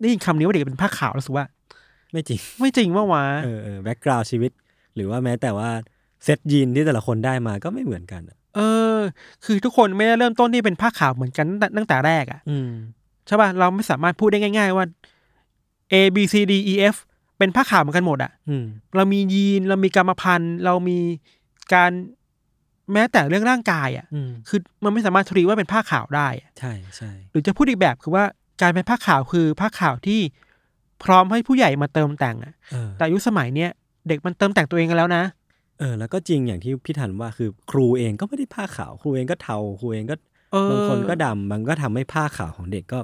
[0.00, 1.46] ได้ยินคำนี้ว่าเด็กเป็นผ้าขาวแล้วรู้สึกว่า
[2.12, 4.50] ไม่จริง ไม่จริงว่าวะเออเออแบ็กกราวชีวิต
[4.94, 5.68] หรือว่าแม้แต่ว่า
[6.24, 8.60] เซตยีนที่แต่ละคนได้มาก็ไม่เหมือนกันอะเอ
[8.96, 8.98] อ
[9.44, 12.70] คือทุกคนไม่ได้เริ่มต้นที่เป็นผ้าขาวเหมือนกันตั้งแต่ตั้งแต่แรกอะอืม
[13.26, 14.86] ใช่ป่ะเราไม่สามารถพูดได้ง่าย ๆ ว่า
[15.92, 16.96] A B C D E F
[17.38, 18.64] เป็นผ้าขาวเหมือนกันหมดอะ อืม
[18.96, 20.98] เรามียีนเรามีกรรมพันธุ์ เรามี
[21.74, 21.90] การ
[22.92, 28.24] แม้แต่เรื่องร่างกายอะ อืม คือมันไม่สามารถทรีว่าเป็นผ้าขาวได้อะใช่ใช่หรือจะพูดอีกแบบคือว่า
[28.62, 30.20] การเป็นผ้าขาวคือผ้าขาวที่
[31.04, 33.70] พร้อมให้ผู้ใหญ่มาเติมแต่งอะ เออแต่ยุคสมัยเนี้ย
[34.08, 35.22] เด็กมันเติมแต่งตัวเองกันแล้วนะ
[35.78, 40.16] เออแล้วก็จริงอย่างที่พี่ทันว่าคือครูเองก็ไม่ได้ผ้าขาว ครูเองก็เทาครูเองก็
[40.52, 42.98] เออบางคนก็ดำบางก็ทำให้ผ้าขาวของเด็กก็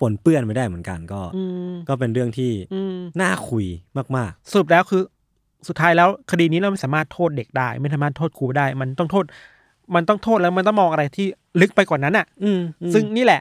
[0.00, 3.66] ปนเปื้อนไม่ได้เหมือนกันก็อืมก็เป็นเรื่องที่อืมน่าคุย
[4.16, 5.02] มากสรุปแล้วคือ
[5.68, 9.24] สุดท้ายแล้วคดีนี้เราไม่สามารถโทษเด็กได้ ไม่สามารถโทษครูได้ มันต้องโทษ
[9.94, 11.26] มันต้องโทษแล้วมันต้องมองอะไรที่
[11.60, 13.40] ลึกไปกว่านั้นอะๆอืมอืมซึ่งนี่แหละ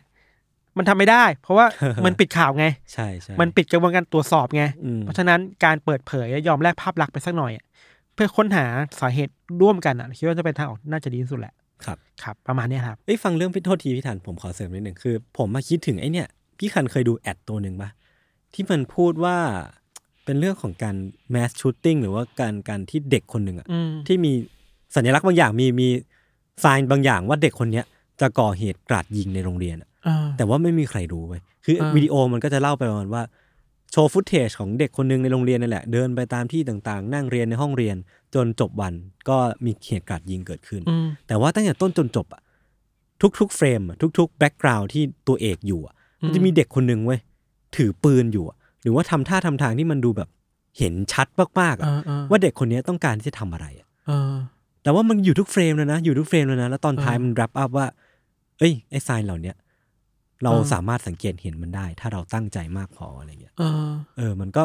[0.77, 1.65] มันทำไม่ได้ เพราะว่า
[2.05, 7.65] มันปิดข่าวไง ใช่ใช่มันปิดกระบวนการตรวจสอบไงอืมเพราะฉะนั้นการเปิดเผยและยอมแลกภาพลักษณ์ไปสักหน่อยอะ
[8.13, 8.65] เพื่อค้นหา
[9.01, 11.53] สาเหตุร่วมกันอะคิดว่าจะเป็นทางออกที่น่าจะดีที่สุดแหละ
[11.85, 17.89] ครับครับประมาณเนี้ยครับเอ้ยฟังเรื่องพี่โทษทีพี่ทันผมขอเสริมนิดหนึ่งคือ ผมมาคิดถึงไอ้เนี่ยพี่คันเคยดูแอดตัวหนึ่งปะ
[18.53, 19.37] ที่มันพูดว่า
[20.25, 20.95] เป็นเรื่องของการ
[21.33, 24.31] mass shooting หรือว่าการการที่เด็กคนหนึ่งอะอืมที่มี
[24.95, 25.87] สัญลักษณ์บางอย่างมีมี
[26.61, 27.85] ไซน์บางอย่างว่าเด็กคนเนี้ย
[28.21, 33.23] จะก่อเหตุกราดยิงในโรงเรียนอะเออแต่ว่าไม่มีใครรู้เว้ยคืออ่าวิดีโอมันก็จะเล่าไปประมาณว่า
[33.93, 37.95] โชว์ฟุตเทจของเด็กคนหนึ่งในโรงเรียนนั่นแหละ เดินไปตามที่ต่างๆ นั่งเรียนในห้องเรียน
[38.35, 38.93] จนจบวัน
[39.29, 42.41] ก็มีเหตุกราดยิงเกิดขึ้นอืมแต่ว่าตั้งแต่ต้นจนจบอะ
[43.39, 47.19] ทุกๆ frame อะทุกๆ background ที่ตัวเอกอยู่อะมันจะมีเด็กคนหนึ่งเว้ย
[47.75, 50.29] ถือปืนอยู่อะหรือว่าทำท่าทำทางที่มันดูแบบ
[50.77, 51.27] เห็นชัด
[51.59, 54.33] มากๆเออะอเออว่าเด็กคนนี้ต้องการที่จะทำอะไรอะเออ
[54.83, 57.87] แต่ว่ามันอยู่ทุก frame เลยนะ อยู่ทุก frame เลยนะ แล้วตอนท้ายเออมัน wrap up ว่า
[58.59, 59.55] เอ้ยไอ้ sign เหล่าเนี้ย
[60.43, 64.63] เราเออสามารถสังเกตเห็นมันได้ ถ้าเราตั้งใจมากพออะไรเงี้ยเออเออมันก็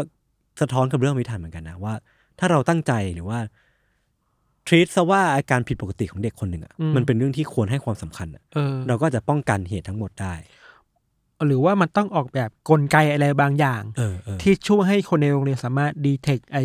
[0.61, 1.95] สะท้อนกับเรื่องวิธันเหมือนกันนะว่า
[2.39, 3.39] ถ้าเราตั้งใจหรือว่า
[4.67, 10.35] treat ซะว่าอาการผิดปกติของเด็กคนหนึ่งอะอืมมันเป็นเรื่องที่ควรให้ความสำคัญอะเออเราก็จะป้องกันเหตุทั้งหมดได้
[11.47, 16.59] หรือว่ามันต้องออกแบบกลไกอะไรบางอย่างเออเออที่ช่วยให้คนในโรงเรียนสามารถดีเทคไอ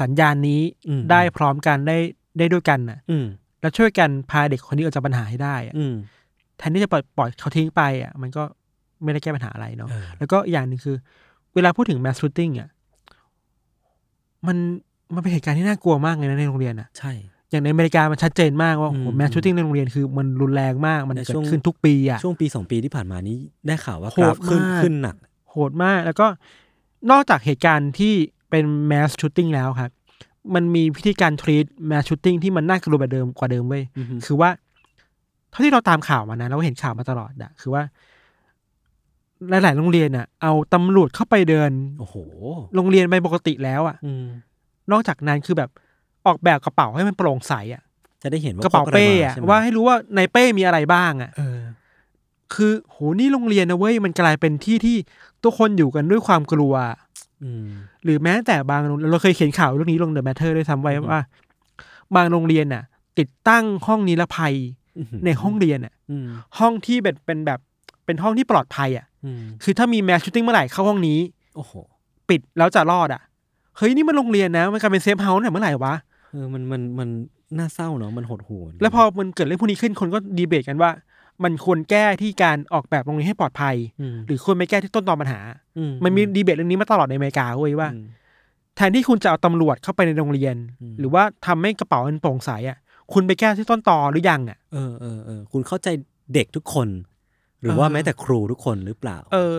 [0.00, 1.98] สัญญาณนี้อืมได้พร้อมกันได้
[2.38, 3.26] ได้ด้วยกันน่ะอืม
[3.60, 8.42] แล้วช่วยกันพาเด็กคนนี้ออกจากปัญหาให้ได้อะอืมแทนที่จะปล่อยปล่อยเขาทิ้งไปอะมันก็
[9.02, 10.96] ไม่ได้แก้ปัญหาอะไรเนาะเออแล้วก็อีกอย่างหนึ่งคือ
[11.54, 12.68] เวลาพูดถึง mass shooting อะ
[14.46, 14.56] มัน
[15.14, 17.12] มันเป็นเหตุการณ์ที่น่ากลัวมากเลยนะในโรงเรียนอะใช่
[17.50, 23.36] อย่างในอเมริกามันชัดเจนมากว่าอืมโอ้ mass shooting ในโรงเรียนคือมันรุนแรงมากมันในเกิช่วดงขึ้นทุกปีอะช่วงปีสองปีที่ผ่านมานี้
[23.66, 25.16] ได้ข่าวว่าโหกราฟขึ้นมากขึ้นหนัก
[25.50, 26.26] โหดมากแล้วก็
[27.10, 28.14] นอกจากเหตุการณ์ที่
[28.50, 29.90] เป็น mass shooting แล้วครับ
[30.54, 37.82] มันมีวิธีการ treat mass shooting ที่มันน่ากลัวแบบเดิมกว่าเดิมเว้ยอือฮึคือว่าเท่าที่เราตามข่าวมานะเราก็เห็นข่าวมาตลอดอะคือว่า
[39.50, 42.16] หลาย ๆ โรงเรียนอะเอาตำรวจเข้าไปเดิน โอ้โห
[42.76, 44.26] โรงเรียนไปปกติแล้วอะอืม
[44.92, 45.70] นอกจากนั้นคือแบบ
[46.26, 47.82] ออกแบบกระเป๋าให้มันโปร่งใสอะ
[48.22, 51.58] จะได้เห็นว่ากระเป๋าพกอไเป้มอะใช่ไหมว่าให้รู้ว่าในเป้มีอะไรบ้างอะเออ
[52.54, 54.96] คือโหนี่โรงเรียนนะเว้ยมันกลายเป็นที่ที่
[55.44, 56.74] ทุกคนอยู่กันด้วยความกลัว
[57.42, 57.68] อืม
[58.04, 61.20] หรือแม้แต่บางโรงเราเคยเขียนข่าวเรื่องนี้ลง The MATTER ด้วยซ้ำไว้อือฮึว่า
[62.16, 62.82] บางโรงเรียนน่ะ
[63.18, 64.83] ติดตั้งห้องนิรภัยอื้อหื
[65.24, 66.26] ในห้องเรียนน่ะอืม
[66.58, 67.60] ห้องที่เป็นเป็นแบบ
[68.06, 71.18] เป็นห้องที่ปลอดภัยอะอืมคือถ้ามี mass shooting เมื่อไหร่เข้าห้องนี้
[71.56, 71.72] โอ้โห
[72.28, 73.22] ปิดแล้วจะรอดอะ
[73.76, 75.94] เฮ้ยนี่มันโรงเรียนนะ มันกลายเป็น safe house เนี่ยเมื่อไหร่วะ
[76.30, 77.08] เออมันมันมัน
[77.58, 80.90] น่าเศร้าเนาะมันหดหู่แล้วพอมันเกิดเรื่องพวกนี้ขึ้นคนก็ดีเบตกันว่า
[81.44, 85.40] มันควรแก้ที่การออกแบบโรงเรียนให้ปลอดภัยหรือควรไม่แก้ที่ต้นตอปัญหา
[85.78, 88.04] อืมันมีดีเบตเรื่องนี้มาตลอดในอเมริกาเว้ยว่าอืม
[88.76, 92.78] แทนที่คุณจะเอาตำรวจเข้าไปในโรงเรียนอืมหรือว่าทำให้กระเป๋ามันโปร่งใสอะ
[93.12, 95.88] คุณไปแก้ที่ต้นตอหรือยังอะ เออเออเออคุณเข้าใจ
[96.34, 96.88] เด็กทุกคน
[97.60, 99.54] หรือว่าเออแม้แต่ครูทุกคนหรือเปล่า เออ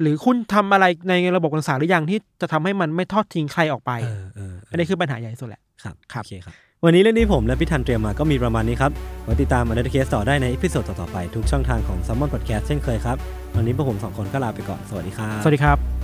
[0.00, 6.54] หรือคุณทำอะไรในระบบการศึกษาหรือยังที่จะทำให้มันไม่ทอดทิ้งใครออกไปเออเออเอันนี้คือปัญหาใหญ่ที่สุดแหละครับครับโอเคครับ
[6.84, 8.92] วันนี้เรื่องที่ผมและพี่ทันเตรียมมาก็มีประมาณนี้ครับ
[9.24, 13.16] ไว้ติดตาม Undercase ต่อได้ใน episode ต่อๆไปทุกช่องทางของ s ซ m มอนพอดแคสต์เช่นเคยครับ
[13.56, 15.97] วันนี้พวกผมสองคนก็ลาไปก่อน สวัสดีครับับ สวัสดีครับ